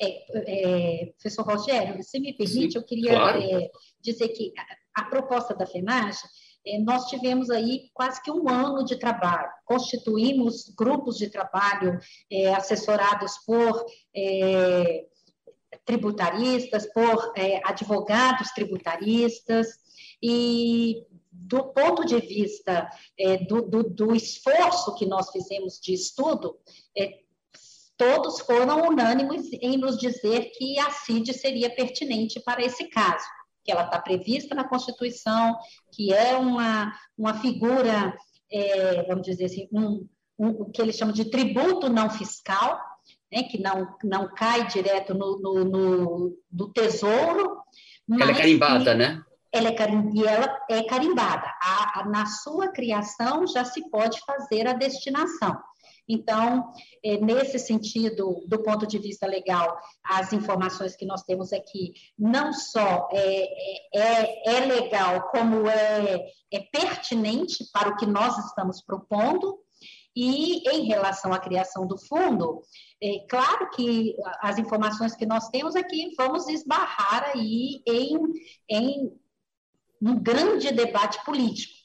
É, 0.01 1.01
é, 1.01 1.05
professor 1.13 1.45
Rogério, 1.45 2.03
se 2.03 2.19
me 2.19 2.33
permite, 2.33 2.73
Sim, 2.73 2.77
eu 2.77 2.83
queria 2.83 3.11
claro. 3.11 3.41
é, 3.41 3.69
dizer 4.01 4.29
que 4.29 4.51
a, 4.95 5.01
a, 5.01 5.05
proposta 5.05 5.53
da 5.53 5.65
FENAGE, 5.65 6.19
é, 6.65 6.79
nós 6.79 7.05
tivemos 7.05 7.49
aí 7.49 7.89
quase 7.93 8.21
que 8.21 8.31
um 8.31 8.49
ano 8.49 8.83
de 8.83 8.95
trabalho, 8.95 9.51
constituímos 9.65 10.73
grupos 10.75 11.17
de 11.17 11.29
trabalho 11.29 11.99
é, 12.31 12.53
assessorados 12.53 13.37
por 13.45 13.85
é, 14.15 15.05
tributaristas, 15.85 16.85
por 16.93 17.33
advogados 17.65 18.51
tributaristas, 18.51 19.67
e 20.21 21.03
do 21.31 21.65
ponto 21.73 22.05
de 22.05 22.19
vista 22.19 22.87
do, 23.49 23.63
do, 23.63 23.83
do, 23.83 24.15
esforço 24.15 24.95
que 24.95 25.05
nós 25.05 25.29
fizemos 25.31 25.79
de 25.81 25.93
estudo, 25.93 26.57
todos 27.97 28.39
foram 28.41 28.87
unânimes 28.87 29.51
em 29.53 29.77
nos 29.77 29.97
dizer 29.97 30.51
que 30.55 30.79
a 30.79 30.89
CID 30.91 31.33
seria 31.33 31.73
pertinente 31.73 32.39
para 32.39 32.63
esse 32.63 32.85
caso, 32.89 33.25
que 33.63 33.71
ela 33.71 33.85
está 33.85 33.99
prevista 33.99 34.55
na 34.55 34.67
Constituição, 34.67 35.57
que 35.91 36.13
é 36.13 36.35
uma, 36.35 36.93
uma 37.17 37.35
figura, 37.35 38.15
é, 38.51 39.03
vamos 39.03 39.23
dizer 39.23 39.45
assim, 39.45 39.67
um, 39.71 40.07
um, 40.37 40.49
o 40.49 40.71
que 40.71 40.81
eles 40.81 40.97
chamam 40.97 41.13
de 41.13 41.25
tributo 41.25 41.89
não 41.89 42.09
fiscal, 42.09 42.79
né, 43.31 43.43
que 43.43 43.61
não, 43.61 43.95
não 44.03 44.33
cai 44.33 44.67
direto 44.67 45.13
no, 45.13 45.39
no, 45.39 45.65
no, 45.65 46.37
no 46.51 46.73
tesouro. 46.73 47.57
Ela 48.11 48.31
é 48.31 48.35
carimbada, 48.35 48.93
né? 48.93 49.23
Ela 49.51 49.69
é, 49.69 49.75
e 50.13 50.25
ela 50.25 50.59
é 50.69 50.83
carimbada. 50.83 51.47
A, 51.61 52.01
a, 52.01 52.05
na 52.09 52.25
sua 52.25 52.69
criação 52.69 53.45
já 53.45 53.63
se 53.63 53.87
pode 53.89 54.19
fazer 54.25 54.67
a 54.67 54.73
destinação. 54.73 55.57
Então, 56.07 56.69
é, 57.03 57.17
nesse 57.17 57.57
sentido, 57.57 58.43
do 58.47 58.61
ponto 58.61 58.85
de 58.85 58.97
vista 58.99 59.25
legal, 59.25 59.77
as 60.03 60.33
informações 60.33 60.95
que 60.95 61.05
nós 61.05 61.23
temos 61.23 61.53
aqui 61.53 61.93
não 62.17 62.51
só 62.51 63.09
é, 63.11 63.97
é, 63.97 64.55
é 64.55 64.65
legal, 64.65 65.29
como 65.29 65.67
é, 65.67 66.27
é 66.51 66.59
pertinente 66.71 67.65
para 67.71 67.89
o 67.89 67.95
que 67.95 68.05
nós 68.05 68.37
estamos 68.45 68.81
propondo, 68.81 69.59
e 70.15 70.69
em 70.69 70.85
relação 70.85 71.33
à 71.33 71.39
criação 71.39 71.87
do 71.87 71.97
fundo, 71.97 72.61
é 73.01 73.25
claro 73.27 73.69
que 73.71 74.15
as 74.41 74.59
informações 74.59 75.15
que 75.15 75.25
nós 75.25 75.49
temos 75.49 75.75
aqui 75.75 76.13
vamos 76.15 76.47
esbarrar 76.47 77.31
aí 77.33 77.81
em, 77.87 78.19
em 78.69 79.11
um 79.99 80.21
grande 80.21 80.71
debate 80.71 81.23
político. 81.25 81.82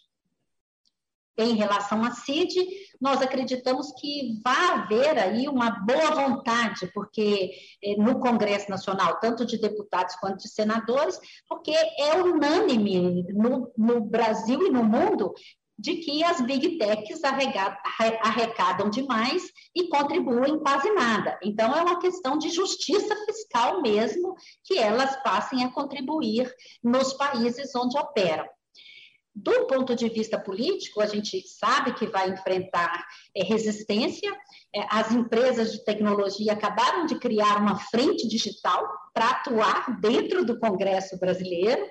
Em 1.38 1.54
relação 1.54 2.04
à 2.04 2.10
CID, 2.10 2.54
nós 3.00 3.22
acreditamos 3.22 3.92
que 3.92 4.40
vai 4.44 4.70
haver 4.72 5.16
aí 5.16 5.48
uma 5.48 5.70
boa 5.70 6.10
vontade, 6.10 6.90
porque 6.92 7.52
é, 7.82 7.94
no 7.96 8.18
Congresso 8.18 8.68
Nacional, 8.68 9.20
tanto 9.20 9.46
de 9.46 9.56
deputados 9.56 10.16
quanto 10.16 10.38
de 10.38 10.48
senadores, 10.48 11.18
porque 11.48 11.70
é 11.70 12.14
unânime 12.20 13.24
no, 13.32 13.72
no 13.78 14.00
Brasil 14.00 14.66
e 14.66 14.70
no 14.70 14.82
mundo 14.82 15.32
de 15.78 15.94
que 15.96 16.24
as 16.24 16.40
big 16.40 16.76
techs 16.76 17.22
arrecadam 17.22 18.90
demais 18.90 19.44
e 19.74 19.88
contribuem 19.88 20.58
quase 20.58 20.90
nada. 20.90 21.38
Então, 21.40 21.72
é 21.72 21.82
uma 21.82 22.00
questão 22.00 22.36
de 22.36 22.50
justiça 22.50 23.14
fiscal 23.26 23.80
mesmo 23.80 24.34
que 24.64 24.76
elas 24.76 25.22
passem 25.22 25.62
a 25.62 25.70
contribuir 25.70 26.52
nos 26.82 27.12
países 27.12 27.72
onde 27.76 27.96
operam. 27.96 28.44
Do 29.40 29.66
ponto 29.68 29.94
de 29.94 30.08
vista 30.08 30.36
político, 30.36 31.00
a 31.00 31.06
gente 31.06 31.46
sabe 31.46 31.94
que 31.94 32.08
vai 32.08 32.28
enfrentar 32.28 33.06
é, 33.36 33.44
resistência. 33.44 34.32
É, 34.74 34.84
as 34.90 35.12
empresas 35.12 35.70
de 35.70 35.84
tecnologia 35.84 36.54
acabaram 36.54 37.06
de 37.06 37.16
criar 37.20 37.58
uma 37.58 37.78
frente 37.78 38.26
digital 38.26 38.84
para 39.14 39.30
atuar 39.30 40.00
dentro 40.00 40.44
do 40.44 40.58
Congresso 40.58 41.16
brasileiro. 41.20 41.86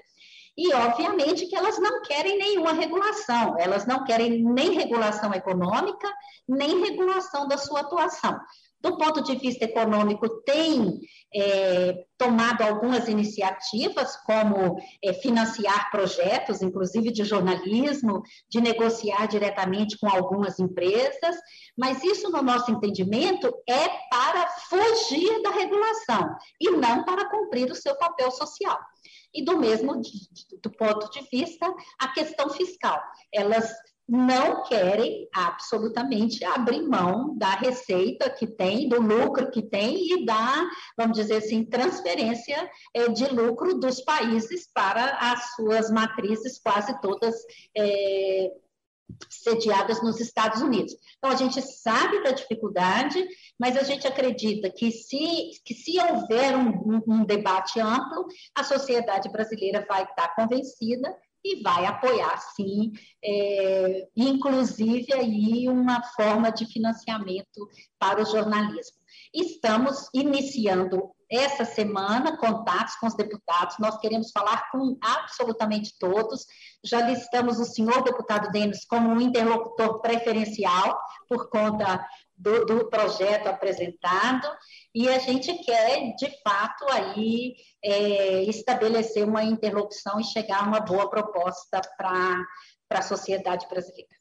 E, 0.57 0.73
obviamente, 0.73 1.45
que 1.45 1.55
elas 1.55 1.79
não 1.79 2.01
querem 2.01 2.37
nenhuma 2.37 2.73
regulação, 2.73 3.55
elas 3.57 3.85
não 3.85 4.03
querem 4.03 4.43
nem 4.43 4.71
regulação 4.71 5.33
econômica, 5.33 6.11
nem 6.49 6.81
regulação 6.81 7.47
da 7.47 7.57
sua 7.57 7.81
atuação. 7.81 8.37
Do 8.87 8.95
ponto 8.95 9.21
de 9.21 9.35
vista 9.35 9.65
econômico, 9.65 10.29
tem 10.43 11.01
é, 11.35 12.05
tomado 12.17 12.61
algumas 12.61 13.09
iniciativas, 13.09 14.15
como 14.25 14.77
é, 15.03 15.11
financiar 15.11 15.91
projetos, 15.91 16.61
inclusive 16.61 17.11
de 17.11 17.25
jornalismo, 17.25 18.23
de 18.49 18.61
negociar 18.61 19.27
diretamente 19.27 19.97
com 19.97 20.07
algumas 20.07 20.57
empresas, 20.57 21.35
mas 21.77 22.01
isso, 22.01 22.31
no 22.31 22.41
nosso 22.41 22.71
entendimento, 22.71 23.53
é 23.67 23.89
para 24.09 24.47
fugir 24.69 25.41
da 25.41 25.49
regulação 25.49 26.37
e 26.61 26.71
não 26.71 27.03
para 27.03 27.29
cumprir 27.29 27.69
o 27.69 27.75
seu 27.75 27.93
papel 27.97 28.31
social. 28.31 28.79
E 29.33 29.43
do 29.43 29.57
mesmo 29.57 30.01
do 30.63 30.71
ponto 30.71 31.09
de 31.11 31.27
vista, 31.29 31.67
a 31.99 32.07
questão 32.07 32.49
fiscal. 32.49 33.01
Elas 33.33 33.69
não 34.07 34.63
querem 34.63 35.27
absolutamente 35.33 36.43
abrir 36.45 36.81
mão 36.81 37.37
da 37.37 37.51
receita 37.51 38.29
que 38.29 38.47
tem, 38.47 38.87
do 38.87 39.01
lucro 39.01 39.51
que 39.51 39.61
tem 39.61 40.13
e 40.13 40.25
da, 40.25 40.65
vamos 40.97 41.17
dizer 41.17 41.37
assim, 41.37 41.65
transferência 41.65 42.69
é, 42.93 43.09
de 43.09 43.25
lucro 43.27 43.77
dos 43.77 43.99
países 44.01 44.69
para 44.73 45.17
as 45.31 45.55
suas 45.55 45.91
matrizes, 45.91 46.59
quase 46.59 46.99
todas 47.01 47.35
é, 47.75 48.51
sediadas 49.29 50.01
nos 50.01 50.19
Estados 50.19 50.61
Unidos. 50.61 50.95
Então, 51.17 51.31
a 51.31 51.35
gente 51.35 51.61
sabe 51.61 52.23
da 52.23 52.31
dificuldade, 52.31 53.27
mas 53.59 53.75
a 53.75 53.83
gente 53.83 54.07
acredita 54.07 54.69
que 54.69 54.91
se, 54.91 55.51
que 55.65 55.73
se 55.73 55.99
houver 55.99 56.55
um, 56.55 57.03
um 57.07 57.25
debate 57.25 57.79
amplo, 57.79 58.27
a 58.55 58.63
sociedade 58.63 59.29
brasileira 59.29 59.85
vai 59.87 60.03
estar 60.03 60.33
convencida 60.35 61.13
e 61.47 61.61
vai 61.61 61.85
apoiar, 61.85 62.37
sim, 62.55 62.91
é, 63.23 64.07
inclusive 64.15 65.13
aí 65.13 65.69
uma 65.69 66.03
forma 66.03 66.51
de 66.51 66.65
financiamento 66.65 67.69
para 67.97 68.21
o 68.21 68.25
jornalismo. 68.25 68.97
Estamos 69.33 70.09
iniciando 70.13 71.11
essa 71.29 71.65
semana 71.65 72.37
contatos 72.37 72.95
com 72.95 73.07
os 73.07 73.15
deputados, 73.15 73.77
nós 73.79 73.97
queremos 73.97 74.31
falar 74.31 74.69
com 74.71 74.97
absolutamente 75.01 75.97
todos. 75.99 76.45
Já 76.83 77.01
listamos 77.01 77.59
o 77.59 77.65
senhor 77.65 78.01
deputado 78.03 78.49
Denis 78.51 78.85
como 78.85 79.09
um 79.09 79.19
interlocutor 79.19 79.99
preferencial 79.99 80.97
por 81.27 81.49
conta 81.49 82.05
do, 82.35 82.65
do, 82.65 82.89
projeto 82.89 83.47
apresentado 83.47 84.47
e 84.93 85.09
a 85.09 85.17
gente 85.19 85.53
quer, 85.63 86.13
de 86.15 86.31
fato, 86.43 86.85
aí 86.91 87.55
é, 87.83 88.43
estabelecer 88.43 89.27
uma 89.27 89.43
interlocução 89.43 90.19
e 90.19 90.23
chegar 90.23 90.63
a 90.63 90.67
uma 90.67 90.79
boa 90.79 91.09
proposta 91.09 91.81
para 91.97 92.45
a 92.91 93.01
sociedade 93.01 93.67
brasileira. 93.67 94.16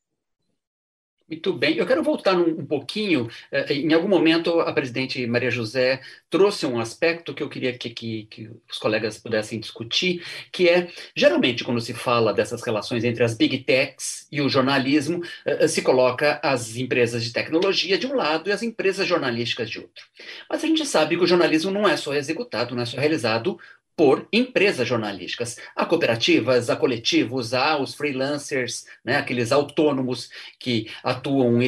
Muito 1.28 1.52
bem. 1.52 1.76
Eu 1.76 1.86
quero 1.86 2.04
voltar 2.04 2.36
um, 2.36 2.64
pouquinho. 2.64 3.28
Eh, 3.50 3.74
em 3.74 3.92
algum 3.92 4.06
momento, 4.06 4.60
a 4.60 4.72
presidente 4.72 5.26
Maria 5.26 5.50
José 5.50 6.00
trouxe 6.30 6.64
um 6.66 6.78
aspecto 6.78 7.34
que 7.34 7.42
eu 7.42 7.48
queria 7.48 7.76
que, 7.76 7.90
que, 7.90 8.26
que, 8.30 8.50
os 8.70 8.78
colegas 8.78 9.18
pudessem 9.18 9.58
discutir, 9.58 10.24
que 10.52 10.68
é, 10.68 10.88
geralmente, 11.16 11.64
quando 11.64 11.80
se 11.80 11.92
fala 11.92 12.32
dessas 12.32 12.62
relações 12.62 13.02
entre 13.02 13.24
as 13.24 13.34
big 13.34 13.58
techs 13.64 14.28
e 14.30 14.40
o 14.40 14.48
jornalismo, 14.48 15.20
eh, 15.44 15.64
eh, 15.64 15.68
se 15.68 15.82
coloca 15.82 16.38
as 16.44 16.76
empresas 16.76 17.24
de 17.24 17.32
tecnologia 17.32 17.98
de 17.98 18.06
um 18.06 18.14
lado 18.14 18.48
e 18.48 18.52
as 18.52 18.62
empresas 18.62 19.06
jornalísticas 19.06 19.68
de 19.68 19.80
outro. 19.80 20.04
Mas 20.48 20.62
a 20.62 20.66
gente 20.68 20.86
sabe 20.86 21.16
que 21.16 21.24
o 21.24 21.26
jornalismo 21.26 21.72
não 21.72 21.88
é 21.88 21.96
só 21.96 22.14
executado, 22.14 22.76
não 22.76 22.82
é 22.82 22.86
só 22.86 22.98
realizado 22.98 23.58
por 23.96 24.28
empresas 24.30 24.86
jornalísticas. 24.86 25.56
Há 25.74 25.86
cooperativas, 25.86 26.68
há 26.68 26.76
coletivos, 26.76 27.54
há 27.54 27.78
os 27.80 27.94
freelancers, 27.94 28.84
né, 29.02 29.16
aqueles 29.16 29.50
autônomos 29.52 30.28
que 30.60 30.90
atuam 31.02 31.58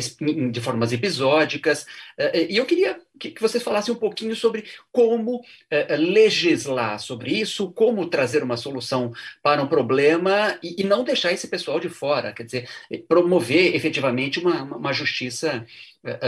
de 0.52 0.60
formas 0.60 0.92
episódicas. 0.92 1.86
Eh, 2.18 2.40
eh, 2.40 2.46
e 2.50 2.56
eu 2.58 2.66
queria 2.66 3.00
que 3.18 3.40
você 3.40 3.58
falasse 3.58 3.90
um 3.90 3.96
pouquinho 3.96 4.36
sobre 4.36 4.64
como 4.92 5.42
eh, 5.70 5.96
legislar 5.96 7.00
sobre 7.00 7.32
isso, 7.32 7.72
como 7.72 8.06
trazer 8.06 8.42
uma 8.42 8.56
solução 8.56 9.12
para 9.42 9.62
um 9.62 9.66
problema 9.66 10.58
e 10.62 10.84
não 10.84 11.02
deixar 11.02 11.32
esse 11.32 11.48
pessoal 11.48 11.80
de 11.80 11.88
fora, 11.88 12.32
quer 12.32 12.44
dizer, 12.44 12.68
promover 13.08 13.74
efetivamente 13.74 14.38
uma, 14.38 14.62
uma 14.62 14.92
justiça 14.92 15.66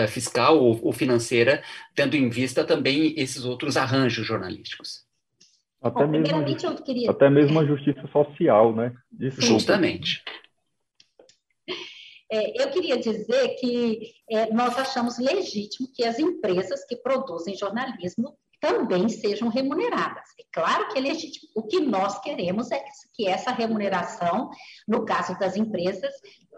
fiscal 0.09 0.59
ou 0.59 0.93
financeira, 0.93 1.63
tendo 1.95 2.17
em 2.17 2.29
vista 2.29 2.65
também 2.65 3.15
esses 3.17 3.45
outros 3.45 3.77
arranjos 3.77 4.27
jornalísticos. 4.27 5.10
Até, 5.83 6.05
Bom, 6.05 6.09
mesmo, 6.09 6.37
a, 6.37 6.51
eu 6.51 6.75
queria... 6.83 7.11
até 7.11 7.31
mesmo 7.31 7.59
a 7.59 7.65
justiça 7.65 8.07
social, 8.13 8.75
né? 8.75 8.93
Justamente. 9.39 10.23
É, 12.31 12.63
eu 12.63 12.71
queria 12.71 12.99
dizer 12.99 13.57
que 13.57 14.13
é, 14.31 14.53
nós 14.53 14.79
achamos 14.79 15.19
legítimo 15.19 15.89
que 15.93 16.05
as 16.05 16.19
empresas 16.19 16.85
que 16.87 16.97
produzem 16.97 17.57
jornalismo 17.57 18.39
também 18.61 19.09
sejam 19.09 19.49
remuneradas. 19.49 20.29
É 20.39 20.45
claro 20.53 20.89
que 20.89 20.99
é 20.99 21.01
legítimo. 21.01 21.49
O 21.57 21.67
que 21.67 21.81
nós 21.81 22.21
queremos 22.21 22.71
é 22.71 22.85
que 23.15 23.27
essa 23.27 23.51
remuneração, 23.51 24.51
no 24.87 25.05
caso 25.07 25.37
das 25.39 25.57
empresas, 25.57 26.13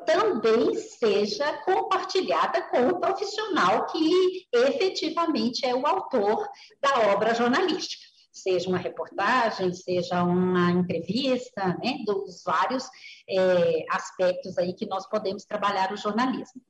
também 0.04 0.74
seja 0.74 1.58
compartilhada 1.58 2.60
com 2.62 2.88
o 2.88 3.00
profissional 3.00 3.86
que 3.86 4.48
efetivamente 4.52 5.64
é 5.64 5.74
o 5.74 5.86
autor 5.86 6.44
da 6.80 7.12
obra 7.12 7.34
jornalística 7.34 8.11
seja 8.32 8.68
uma 8.68 8.78
reportagem, 8.78 9.72
seja 9.74 10.22
uma 10.24 10.70
entrevista, 10.70 11.76
né, 11.82 11.98
dos 12.06 12.42
vários 12.42 12.88
é, 13.28 13.84
aspectos 13.90 14.56
aí 14.56 14.72
que 14.72 14.86
nós 14.86 15.06
podemos 15.08 15.44
trabalhar 15.44 15.92
o 15.92 15.96
jornalismo. 15.96 16.62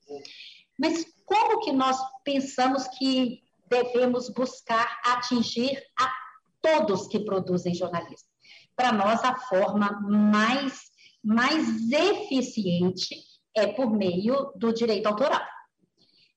Mas 0.78 1.06
como 1.24 1.60
que 1.60 1.72
nós 1.72 1.96
pensamos 2.24 2.88
que 2.98 3.42
devemos 3.68 4.28
buscar 4.28 5.00
atingir 5.04 5.80
a 5.98 6.12
todos 6.60 7.06
que 7.06 7.20
produzem 7.20 7.74
jornalismo? 7.74 8.28
Para 8.74 8.92
nós, 8.92 9.22
a 9.22 9.36
forma 9.36 10.00
mais, 10.02 10.90
mais 11.22 11.90
eficiente 11.90 13.16
é 13.54 13.66
por 13.66 13.90
meio 13.90 14.52
do 14.56 14.72
direito 14.72 15.06
autoral. 15.06 15.42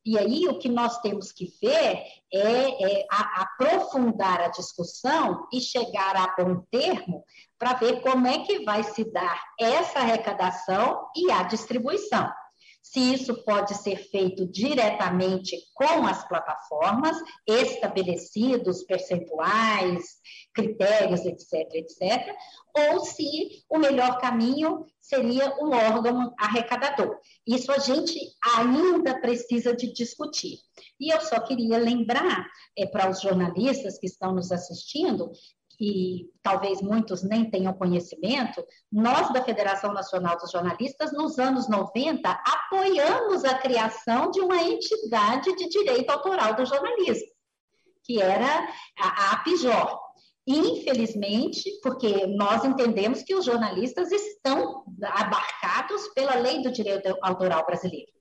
E 0.06 0.20
aí 0.20 0.48
o 0.48 0.60
que 0.60 0.70
nós 0.70 1.00
temos 1.00 1.32
que 1.32 1.52
ver 1.60 2.04
é, 2.32 3.00
é 3.02 3.08
a, 3.12 3.42
aprofundar 3.42 4.40
a 4.40 4.50
discussão 4.50 5.48
e 5.52 5.60
chegar 5.60 6.16
a 6.16 6.36
bom 6.38 6.64
termo 6.70 7.24
para 7.58 7.74
ver 7.74 8.02
como 8.02 8.28
é 8.28 8.40
que 8.46 8.64
vai 8.64 8.84
se 8.84 9.04
dar 9.12 9.42
essa 9.60 10.00
arrecadação 10.00 11.08
e 11.16 11.32
a 11.32 11.44
distribuição. 11.44 12.32
Se 12.86 13.00
isso 13.00 13.34
pode 13.44 13.74
ser 13.74 13.98
feito 13.98 14.46
diretamente 14.46 15.58
com 15.74 16.06
as 16.06 16.26
plataformas, 16.28 17.18
estabelecidos 17.48 18.84
percentuais, 18.84 20.04
critérios, 20.54 21.26
etc., 21.26 21.68
etc., 21.74 22.36
ou 22.78 23.00
se 23.04 23.64
o 23.68 23.80
melhor 23.80 24.20
caminho 24.20 24.86
seria 25.02 25.52
um 25.60 25.72
órgão 25.74 26.32
arrecadador. 26.38 27.18
Isso 27.46 27.72
a 27.72 27.80
gente 27.80 28.20
ainda 28.56 29.20
precisa 29.20 29.76
de 29.76 29.92
discutir. 29.92 30.60
E 31.00 31.12
eu 31.12 31.20
só 31.22 31.40
queria 31.40 31.80
lembrar 31.80 32.46
é, 32.78 32.86
para 32.86 33.10
os 33.10 33.20
jornalistas 33.20 33.98
que 33.98 34.06
estão 34.06 34.32
nos 34.32 34.52
assistindo 34.52 35.32
que 35.78 36.30
talvez 36.42 36.82
muitos 36.82 37.24
nem 37.24 37.50
tenham 37.50 37.74
conhecimento, 37.74 38.64
nós 38.92 39.32
da 39.34 39.44
Federação 39.44 39.94
Nacional 39.94 40.38
dos 40.38 40.52
Jornalistas, 40.52 41.12
nos 41.12 41.38
anos 41.38 41.68
90, 41.70 42.44
apoiamos 42.66 43.46
a 43.46 43.56
criação 43.56 44.32
de 44.32 44.42
uma 44.42 44.62
entidade 44.62 45.56
de 45.56 45.70
direito 45.70 46.10
autoral 46.10 46.56
do 46.56 46.66
jornalismo, 46.66 47.28
que 48.04 48.22
era 48.22 48.68
a 48.98 49.34
APJOR. 49.34 50.06
Infelizmente, 50.48 51.64
porque 51.82 52.28
nós 52.28 52.64
entendemos 52.64 53.24
que 53.24 53.34
os 53.34 53.46
jornalistas 53.46 54.12
estão 54.12 54.84
abarcados 55.02 56.08
pela 56.10 56.36
lei 56.36 56.62
do 56.62 56.72
direito 56.72 57.18
autoral 57.22 57.66
brasileiro. 57.66 58.12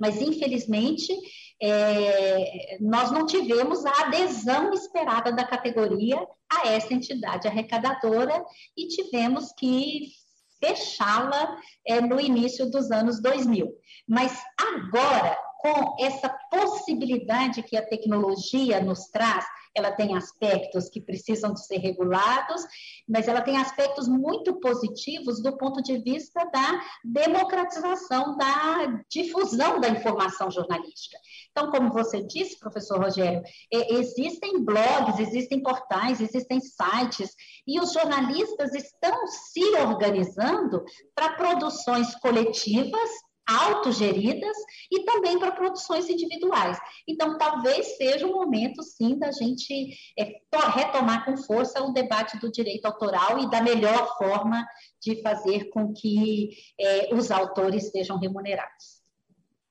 Mas, 0.00 0.22
infelizmente, 0.22 1.12
é, 1.60 2.78
nós 2.80 3.10
não 3.10 3.26
tivemos 3.26 3.84
a 3.84 4.02
adesão 4.02 4.72
esperada 4.72 5.32
da 5.32 5.44
categoria 5.44 6.24
a 6.48 6.68
essa 6.68 6.94
entidade 6.94 7.48
arrecadadora 7.48 8.44
e 8.76 8.86
tivemos 8.86 9.52
que 9.52 10.12
fechá-la 10.60 11.56
é, 11.86 12.00
no 12.00 12.20
início 12.20 12.70
dos 12.70 12.90
anos 12.90 13.20
2000. 13.20 13.68
Mas 14.06 14.38
agora, 14.56 15.36
com 15.60 15.96
essa 16.00 16.28
possibilidade 16.50 17.62
que 17.62 17.76
a 17.76 17.86
tecnologia 17.86 18.80
nos 18.80 19.06
traz 19.08 19.44
ela 19.78 19.92
tem 19.92 20.16
aspectos 20.16 20.88
que 20.88 21.00
precisam 21.00 21.52
de 21.52 21.64
ser 21.64 21.78
regulados, 21.78 22.62
mas 23.08 23.28
ela 23.28 23.40
tem 23.40 23.56
aspectos 23.56 24.08
muito 24.08 24.60
positivos 24.60 25.42
do 25.42 25.56
ponto 25.56 25.82
de 25.82 25.98
vista 25.98 26.44
da 26.50 26.80
democratização, 27.04 28.36
da 28.36 29.02
difusão 29.10 29.80
da 29.80 29.88
informação 29.88 30.50
jornalística. 30.50 31.16
Então, 31.50 31.70
como 31.70 31.92
você 31.92 32.22
disse, 32.22 32.58
professor 32.58 33.00
Rogério, 33.00 33.42
existem 33.72 34.62
blogs, 34.64 35.18
existem 35.18 35.62
portais, 35.62 36.20
existem 36.20 36.60
sites, 36.60 37.34
e 37.66 37.80
os 37.80 37.92
jornalistas 37.92 38.74
estão 38.74 39.26
se 39.26 39.64
organizando 39.76 40.84
para 41.14 41.34
produções 41.34 42.14
coletivas 42.16 43.10
autogeridas 43.48 44.56
e 44.92 45.04
também 45.04 45.38
para 45.38 45.52
produções 45.52 46.08
individuais. 46.08 46.78
Então, 47.08 47.38
talvez 47.38 47.96
seja 47.96 48.26
o 48.26 48.32
momento, 48.32 48.82
sim, 48.82 49.18
da 49.18 49.32
gente 49.32 49.94
é, 50.18 50.40
retomar 50.74 51.24
com 51.24 51.36
força 51.36 51.82
o 51.82 51.92
debate 51.92 52.38
do 52.38 52.50
direito 52.50 52.84
autoral 52.84 53.38
e 53.38 53.50
da 53.50 53.62
melhor 53.62 54.16
forma 54.18 54.66
de 55.00 55.22
fazer 55.22 55.70
com 55.70 55.92
que 55.94 56.50
é, 56.78 57.14
os 57.14 57.30
autores 57.30 57.90
sejam 57.90 58.18
remunerados. 58.18 59.02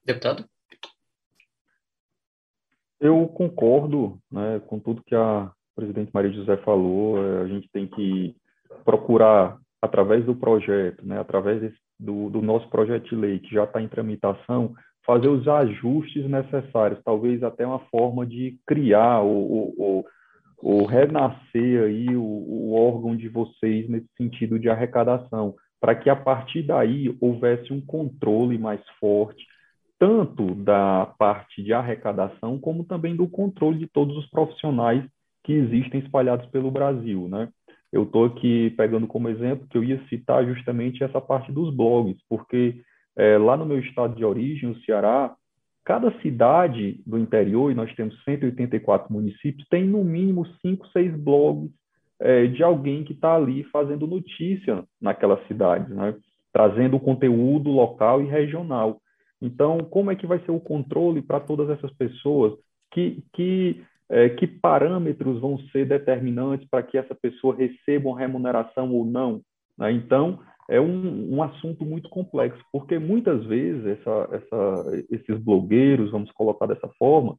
Deputado? 0.03 0.49
Eu 2.99 3.27
concordo 3.27 4.19
né, 4.31 4.59
com 4.67 4.79
tudo 4.79 5.03
que 5.03 5.13
a 5.13 5.51
presidente 5.75 6.09
Maria 6.11 6.31
José 6.31 6.57
falou. 6.57 7.23
É, 7.23 7.41
a 7.43 7.47
gente 7.47 7.69
tem 7.69 7.87
que 7.87 8.35
procurar, 8.83 9.59
através 9.79 10.25
do 10.25 10.35
projeto, 10.35 11.05
né, 11.05 11.19
através 11.19 11.61
desse 11.61 11.77
do, 11.99 12.29
do 12.29 12.41
nosso 12.41 12.69
projeto 12.69 13.09
de 13.09 13.15
lei, 13.15 13.39
que 13.39 13.53
já 13.53 13.63
está 13.63 13.81
em 13.81 13.87
tramitação, 13.87 14.73
fazer 15.05 15.29
os 15.29 15.47
ajustes 15.47 16.29
necessários, 16.29 17.01
talvez 17.03 17.41
até 17.41 17.65
uma 17.65 17.79
forma 17.89 18.25
de 18.25 18.59
criar 18.67 19.21
ou, 19.21 20.05
renascer 20.85 21.83
aí 21.83 22.15
o, 22.15 22.21
o, 22.21 22.73
órgão 22.73 23.15
de 23.15 23.29
vocês 23.29 23.89
nesse 23.89 24.09
sentido 24.17 24.59
de 24.59 24.69
arrecadação, 24.69 25.55
para 25.79 25.95
que 25.95 26.09
a 26.09 26.15
partir 26.15 26.63
daí 26.63 27.15
houvesse 27.21 27.71
um 27.71 27.79
controle 27.79 28.57
mais 28.57 28.81
forte, 28.99 29.45
tanto 29.97 30.53
da 30.55 31.05
parte 31.17 31.63
de 31.63 31.73
arrecadação, 31.73 32.59
como 32.59 32.83
também 32.83 33.15
do 33.15 33.27
controle 33.27 33.79
de 33.79 33.87
todos 33.87 34.15
os 34.17 34.29
profissionais 34.29 35.03
que 35.43 35.53
existem 35.53 36.01
espalhados 36.01 36.45
pelo 36.47 36.69
Brasil, 36.69 37.27
né? 37.29 37.49
Eu 37.91 38.03
estou 38.03 38.25
aqui 38.25 38.71
pegando 38.71 39.07
como 39.07 39.29
exemplo 39.29 39.67
que 39.67 39.77
eu 39.77 39.83
ia 39.83 40.03
citar 40.07 40.45
justamente 40.45 41.03
essa 41.03 41.21
parte 41.21 41.51
dos 41.51 41.73
blogs, 41.73 42.17
porque 42.29 42.81
é, 43.15 43.37
lá 43.37 43.55
no 43.57 43.65
meu 43.65 43.79
estado 43.79 44.15
de 44.15 44.23
origem, 44.25 44.69
o 44.69 44.79
Ceará, 44.81 45.35
cada 45.83 46.11
cidade 46.21 47.01
do 47.05 47.17
interior, 47.17 47.71
e 47.71 47.75
nós 47.75 47.93
temos 47.95 48.21
184 48.23 49.11
municípios, 49.11 49.67
tem 49.69 49.85
no 49.85 50.03
mínimo 50.03 50.45
5, 50.61 50.87
6 50.89 51.15
blogs 51.15 51.71
é, 52.19 52.45
de 52.47 52.61
alguém 52.61 53.03
que 53.03 53.13
está 53.13 53.35
ali 53.35 53.63
fazendo 53.65 54.05
notícia 54.05 54.83
naquelas 55.01 55.45
cidades, 55.47 55.89
né? 55.89 56.15
trazendo 56.51 56.99
conteúdo 56.99 57.69
local 57.69 58.21
e 58.21 58.25
regional. 58.25 58.99
Então, 59.41 59.79
como 59.79 60.11
é 60.11 60.15
que 60.15 60.27
vai 60.27 60.39
ser 60.39 60.51
o 60.51 60.59
controle 60.59 61.21
para 61.21 61.39
todas 61.39 61.69
essas 61.69 61.91
pessoas 61.93 62.53
que, 62.91 63.23
que 63.33 63.81
é, 64.09 64.29
que 64.29 64.47
parâmetros 64.47 65.39
vão 65.39 65.57
ser 65.71 65.85
determinantes 65.85 66.67
para 66.69 66.83
que 66.83 66.97
essa 66.97 67.15
pessoa 67.15 67.55
receba 67.55 68.09
uma 68.09 68.19
remuneração 68.19 68.91
ou 68.93 69.05
não. 69.05 69.41
Né? 69.77 69.91
Então, 69.91 70.39
é 70.69 70.79
um, 70.79 71.35
um, 71.35 71.43
assunto 71.43 71.85
muito 71.85 72.09
complexo, 72.09 72.61
porque 72.71 72.99
muitas 72.99 73.45
vezes 73.45 73.85
essa, 73.85 74.29
essa, 74.31 75.05
esses 75.09 75.37
blogueiros, 75.39 76.11
vamos 76.11 76.31
colocar 76.31 76.65
dessa 76.65 76.89
forma, 76.99 77.37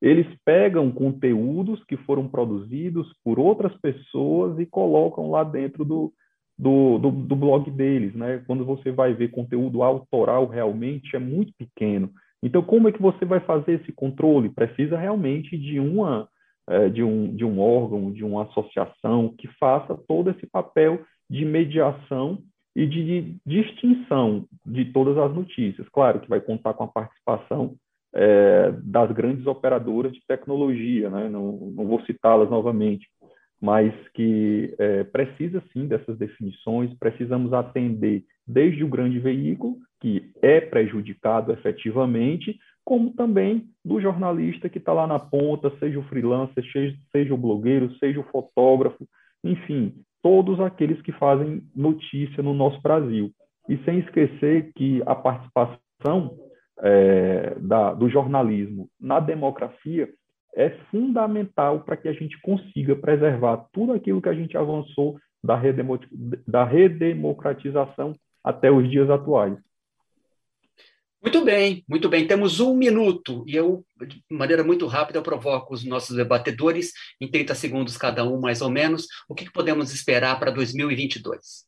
eles 0.00 0.26
pegam 0.44 0.92
conteúdos 0.92 1.82
que 1.84 1.96
foram 1.96 2.28
produzidos 2.28 3.12
por 3.24 3.38
outras 3.38 3.74
pessoas 3.80 4.58
e 4.60 4.66
colocam 4.66 5.28
lá 5.28 5.42
dentro 5.42 5.84
do, 5.84 6.12
do, 6.56 6.98
do, 6.98 7.10
do 7.10 7.36
blog 7.36 7.68
deles. 7.70 8.14
Né? 8.14 8.42
Quando 8.46 8.64
você 8.64 8.92
vai 8.92 9.12
ver 9.12 9.32
conteúdo 9.32 9.82
autoral, 9.82 10.46
realmente 10.46 11.16
é 11.16 11.18
muito 11.18 11.52
pequeno. 11.58 12.10
Então, 12.42 12.62
como 12.62 12.88
é 12.88 12.92
que 12.92 13.02
você 13.02 13.24
vai 13.24 13.40
fazer 13.40 13.80
esse 13.80 13.92
controle? 13.92 14.48
Precisa 14.48 14.96
realmente 14.96 15.56
de 15.56 15.80
uma 15.80 16.28
é, 16.68 16.88
de 16.88 17.02
um, 17.02 17.34
de 17.34 17.44
um 17.44 17.58
órgão, 17.60 18.12
de 18.12 18.22
uma 18.22 18.42
associação 18.42 19.34
que 19.38 19.48
faça 19.58 19.96
todo 20.06 20.30
esse 20.30 20.46
papel 20.46 21.00
de 21.28 21.44
mediação 21.44 22.42
e 22.76 22.86
de, 22.86 23.36
distinção 23.46 24.44
de 24.66 24.84
todas 24.92 25.16
as 25.16 25.34
notícias. 25.34 25.88
Claro 25.88 26.20
que 26.20 26.28
vai 26.28 26.40
contar 26.40 26.74
com 26.74 26.84
a 26.84 26.88
participação 26.88 27.74
é, 28.14 28.70
das 28.82 29.10
grandes 29.12 29.46
operadoras 29.46 30.12
de 30.12 30.20
tecnologia, 30.28 31.08
né? 31.08 31.28
não, 31.28 31.52
não 31.74 31.86
vou 31.86 32.02
citá-las 32.02 32.50
novamente, 32.50 33.08
mas 33.60 33.92
que 34.14 34.74
é, 34.78 35.04
precisa 35.04 35.62
sim 35.72 35.86
dessas 35.86 36.16
definições, 36.16 36.94
precisamos 36.98 37.52
atender 37.52 38.24
desde 38.46 38.84
o 38.84 38.88
grande 38.88 39.18
veículo, 39.18 39.76
que 40.00 40.30
é 40.40 40.60
prejudicado 40.60 41.52
efetivamente, 41.52 42.58
como 42.84 43.12
também 43.12 43.68
do 43.84 44.00
jornalista 44.00 44.68
que 44.68 44.78
está 44.78 44.92
lá 44.92 45.06
na 45.06 45.18
ponta, 45.18 45.70
seja 45.78 45.98
o 45.98 46.04
freelancer, 46.04 46.64
seja, 46.72 46.96
seja 47.12 47.34
o 47.34 47.38
blogueiro, 47.38 47.94
seja 47.98 48.20
o 48.20 48.24
fotógrafo, 48.24 49.06
enfim, 49.44 49.94
todos 50.22 50.58
aqueles 50.60 51.00
que 51.02 51.12
fazem 51.12 51.62
notícia 51.74 52.42
no 52.42 52.54
nosso 52.54 52.80
Brasil. 52.80 53.30
E 53.68 53.76
sem 53.84 53.98
esquecer 53.98 54.72
que 54.74 55.02
a 55.04 55.14
participação 55.14 56.38
é, 56.80 57.56
da, 57.60 57.92
do 57.92 58.08
jornalismo 58.08 58.88
na 59.00 59.20
democracia 59.20 60.08
é 60.58 60.70
fundamental 60.90 61.84
para 61.84 61.96
que 61.96 62.08
a 62.08 62.12
gente 62.12 62.36
consiga 62.40 62.96
preservar 62.96 63.68
tudo 63.72 63.92
aquilo 63.92 64.20
que 64.20 64.28
a 64.28 64.34
gente 64.34 64.56
avançou 64.56 65.16
da, 65.42 65.56
redemo, 65.56 66.00
da 66.44 66.64
redemocratização 66.64 68.12
até 68.42 68.68
os 68.68 68.90
dias 68.90 69.08
atuais. 69.08 69.56
Muito 71.22 71.44
bem, 71.44 71.84
muito 71.88 72.08
bem. 72.08 72.26
Temos 72.26 72.58
um 72.58 72.74
minuto 72.74 73.44
e 73.46 73.54
eu, 73.54 73.86
de 74.04 74.20
maneira 74.28 74.64
muito 74.64 74.88
rápida, 74.88 75.22
provoco 75.22 75.74
os 75.74 75.84
nossos 75.84 76.16
debatedores, 76.16 76.92
em 77.20 77.30
30 77.30 77.54
segundos 77.54 77.96
cada 77.96 78.24
um, 78.24 78.40
mais 78.40 78.60
ou 78.60 78.70
menos, 78.70 79.06
o 79.28 79.36
que 79.36 79.48
podemos 79.50 79.94
esperar 79.94 80.40
para 80.40 80.50
2022? 80.50 81.66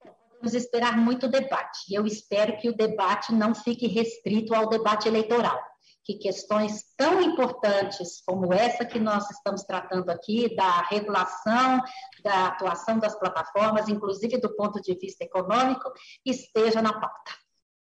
Podemos 0.00 0.54
esperar 0.54 0.98
muito 0.98 1.28
debate. 1.28 1.78
E 1.90 1.94
eu 1.94 2.06
espero 2.06 2.58
que 2.58 2.68
o 2.68 2.76
debate 2.76 3.32
não 3.32 3.54
fique 3.54 3.86
restrito 3.86 4.54
ao 4.54 4.68
debate 4.68 5.08
eleitoral 5.08 5.58
que 6.06 6.14
questões 6.14 6.84
tão 6.96 7.20
importantes 7.20 8.22
como 8.24 8.54
essa 8.54 8.84
que 8.84 9.00
nós 9.00 9.28
estamos 9.28 9.64
tratando 9.64 10.08
aqui, 10.08 10.54
da 10.54 10.82
regulação, 10.82 11.80
da 12.22 12.46
atuação 12.46 13.00
das 13.00 13.18
plataformas, 13.18 13.88
inclusive 13.88 14.40
do 14.40 14.54
ponto 14.54 14.80
de 14.80 14.94
vista 14.94 15.24
econômico, 15.24 15.92
esteja 16.24 16.80
na 16.80 16.92
pauta. 16.92 17.32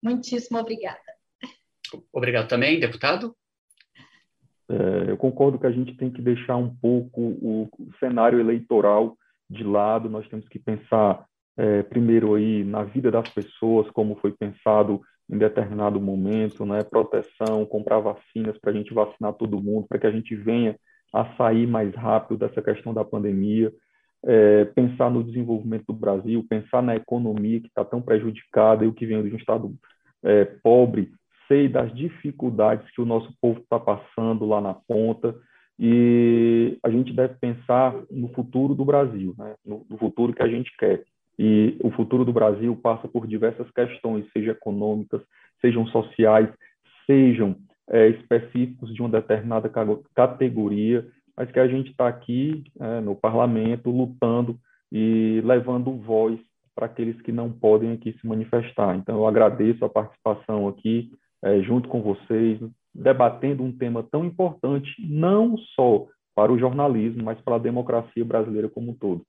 Muitíssimo 0.04 0.58
obrigada. 0.58 1.00
Obrigado 2.12 2.48
também, 2.48 2.80
deputado. 2.80 3.36
É, 4.68 5.12
eu 5.12 5.18
concordo 5.18 5.60
que 5.60 5.68
a 5.68 5.72
gente 5.72 5.96
tem 5.96 6.12
que 6.12 6.22
deixar 6.22 6.56
um 6.56 6.76
pouco 6.76 7.22
o 7.22 7.70
cenário 8.00 8.40
eleitoral 8.40 9.16
de 9.48 9.64
lado, 9.64 10.10
nós 10.10 10.28
temos 10.30 10.48
que 10.48 10.60
pensar 10.60 11.26
é, 11.58 11.84
primeiro 11.84 12.36
aí 12.36 12.64
na 12.64 12.84
vida 12.84 13.12
das 13.12 13.28
pessoas, 13.30 13.90
como 13.92 14.16
foi 14.16 14.32
pensado 14.32 15.02
em 15.30 15.38
determinado 15.38 16.00
momento, 16.02 16.66
né? 16.66 16.84
Proteção, 16.84 17.66
comprar 17.66 18.00
vacinas 18.00 18.58
para 18.58 18.72
a 18.72 18.74
gente 18.74 18.94
vacinar 18.94 19.34
todo 19.34 19.62
mundo, 19.62 19.88
para 19.88 20.00
que 20.00 20.08
a 20.08 20.12
gente 20.12 20.36
venha 20.36 20.76
a 21.14 21.26
sair 21.36 21.68
mais 21.68 21.94
rápido 21.96 22.38
dessa 22.38 22.62
questão 22.62 22.94
da 22.94 23.06
pandemia. 23.06 23.72
É, 24.26 24.66
pensar 24.66 25.10
no 25.10 25.24
desenvolvimento 25.24 25.86
do 25.88 25.94
Brasil, 25.94 26.46
pensar 26.50 26.84
na 26.84 26.96
economia 26.96 27.62
que 27.62 27.68
está 27.68 27.86
tão 27.86 28.02
prejudicada 28.02 28.84
e 28.84 28.88
o 28.88 28.94
que 28.94 29.06
vem 29.06 29.24
de 29.24 29.34
um 29.34 29.38
Estado 29.38 29.74
é, 30.24 30.44
pobre, 30.44 31.10
sei 31.48 31.70
das 31.70 31.94
dificuldades 31.96 32.90
que 32.92 33.02
o 33.02 33.06
nosso 33.06 33.34
povo 33.42 33.62
está 33.62 33.80
passando 33.80 34.46
lá 34.46 34.60
na 34.60 34.74
ponta 34.74 35.34
e 35.80 36.78
a 36.84 36.90
gente 36.90 37.14
deve 37.14 37.36
pensar 37.36 37.96
no 38.12 38.28
futuro 38.34 38.76
do 38.76 38.84
Brasil, 38.84 39.34
né? 39.38 39.56
no, 39.66 39.86
no 39.90 39.98
futuro 39.98 40.34
que 40.34 40.44
a 40.44 40.48
gente 40.48 40.76
quer. 40.78 41.06
E 41.40 41.78
o 41.82 41.90
futuro 41.92 42.26
do 42.26 42.34
Brasil 42.34 42.76
passa 42.76 43.08
por 43.08 43.26
diversas 43.26 43.72
questões, 43.72 44.30
sejam 44.34 44.52
econômicas, 44.52 45.22
sejam 45.62 45.88
sociais, 45.88 46.50
sejam 47.08 47.56
é, 47.90 48.10
específicos 48.10 48.94
de 48.94 49.02
uma 49.02 49.08
determinada 49.08 49.72
categoria, 50.14 51.08
mas 51.38 51.50
que 51.50 51.60
a 51.60 51.68
gente 51.68 51.92
está 51.92 52.10
aqui 52.10 52.66
é, 52.78 53.00
no 53.00 53.16
parlamento 53.16 53.90
lutando 53.90 54.60
e 54.92 55.42
levando 55.46 55.96
voz 55.96 56.38
para 56.76 56.88
aqueles 56.88 57.20
que 57.22 57.32
não 57.32 57.50
podem 57.50 57.94
aqui 57.94 58.12
se 58.20 58.28
manifestar. 58.28 58.98
Então, 58.98 59.16
eu 59.16 59.26
agradeço 59.26 59.86
a 59.86 59.90
participação 59.90 60.68
aqui, 60.68 61.10
é, 61.42 61.62
junto 61.62 61.88
com 61.88 62.02
vocês, 62.02 62.60
debatendo 62.94 63.64
um 63.64 63.72
tema 63.72 64.04
tão 64.04 64.26
importante, 64.26 64.90
não 65.00 65.58
só 65.76 66.06
para 66.36 66.52
o 66.52 66.60
jornalismo, 66.60 67.24
mas 67.24 67.40
para 67.42 67.56
a 67.56 67.60
democracia 67.60 68.26
brasileira 68.26 68.68
como 68.68 68.92
um 68.92 68.94
todo. 68.94 69.24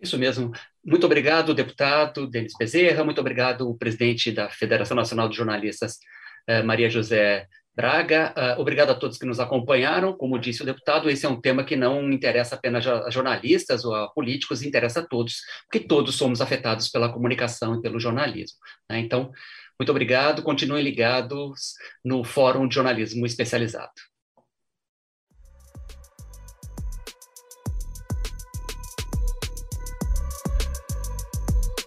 Isso 0.00 0.18
mesmo. 0.18 0.52
Muito 0.84 1.06
obrigado, 1.06 1.54
deputado 1.54 2.26
Denis 2.26 2.52
Bezerra, 2.58 3.02
muito 3.02 3.20
obrigado, 3.20 3.74
presidente 3.76 4.30
da 4.30 4.48
Federação 4.50 4.96
Nacional 4.96 5.28
de 5.28 5.36
Jornalistas, 5.36 5.98
eh, 6.46 6.62
Maria 6.62 6.90
José 6.90 7.46
Braga. 7.76 8.32
Uh, 8.34 8.60
obrigado 8.60 8.90
a 8.90 8.94
todos 8.94 9.18
que 9.18 9.26
nos 9.26 9.38
acompanharam. 9.38 10.16
Como 10.16 10.38
disse 10.38 10.62
o 10.62 10.64
deputado, 10.64 11.10
esse 11.10 11.26
é 11.26 11.28
um 11.28 11.38
tema 11.38 11.62
que 11.62 11.76
não 11.76 12.10
interessa 12.10 12.54
apenas 12.54 12.86
a 12.86 13.10
jornalistas 13.10 13.84
ou 13.84 13.94
a 13.94 14.08
políticos, 14.08 14.62
interessa 14.62 15.00
a 15.00 15.06
todos, 15.06 15.42
porque 15.70 15.86
todos 15.86 16.14
somos 16.14 16.40
afetados 16.40 16.88
pela 16.88 17.12
comunicação 17.12 17.74
e 17.74 17.82
pelo 17.82 18.00
jornalismo. 18.00 18.56
Né? 18.90 19.00
Então, 19.00 19.30
muito 19.78 19.90
obrigado. 19.90 20.42
Continuem 20.42 20.82
ligados 20.82 21.74
no 22.02 22.24
Fórum 22.24 22.66
de 22.66 22.74
Jornalismo 22.74 23.26
Especializado. 23.26 23.92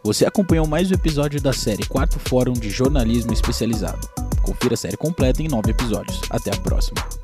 Você 0.01 0.25
acompanhou 0.25 0.65
mais 0.65 0.89
um 0.89 0.93
episódio 0.93 1.41
da 1.41 1.51
série 1.51 1.85
Quarto 1.85 2.19
Fórum 2.19 2.53
de 2.53 2.69
Jornalismo 2.69 3.33
Especializado. 3.33 4.07
Confira 4.41 4.73
a 4.73 4.77
série 4.77 4.95
completa 4.95 5.43
em 5.43 5.49
nove 5.49 5.71
episódios. 5.71 6.21
Até 6.29 6.51
a 6.55 6.59
próxima. 6.61 7.18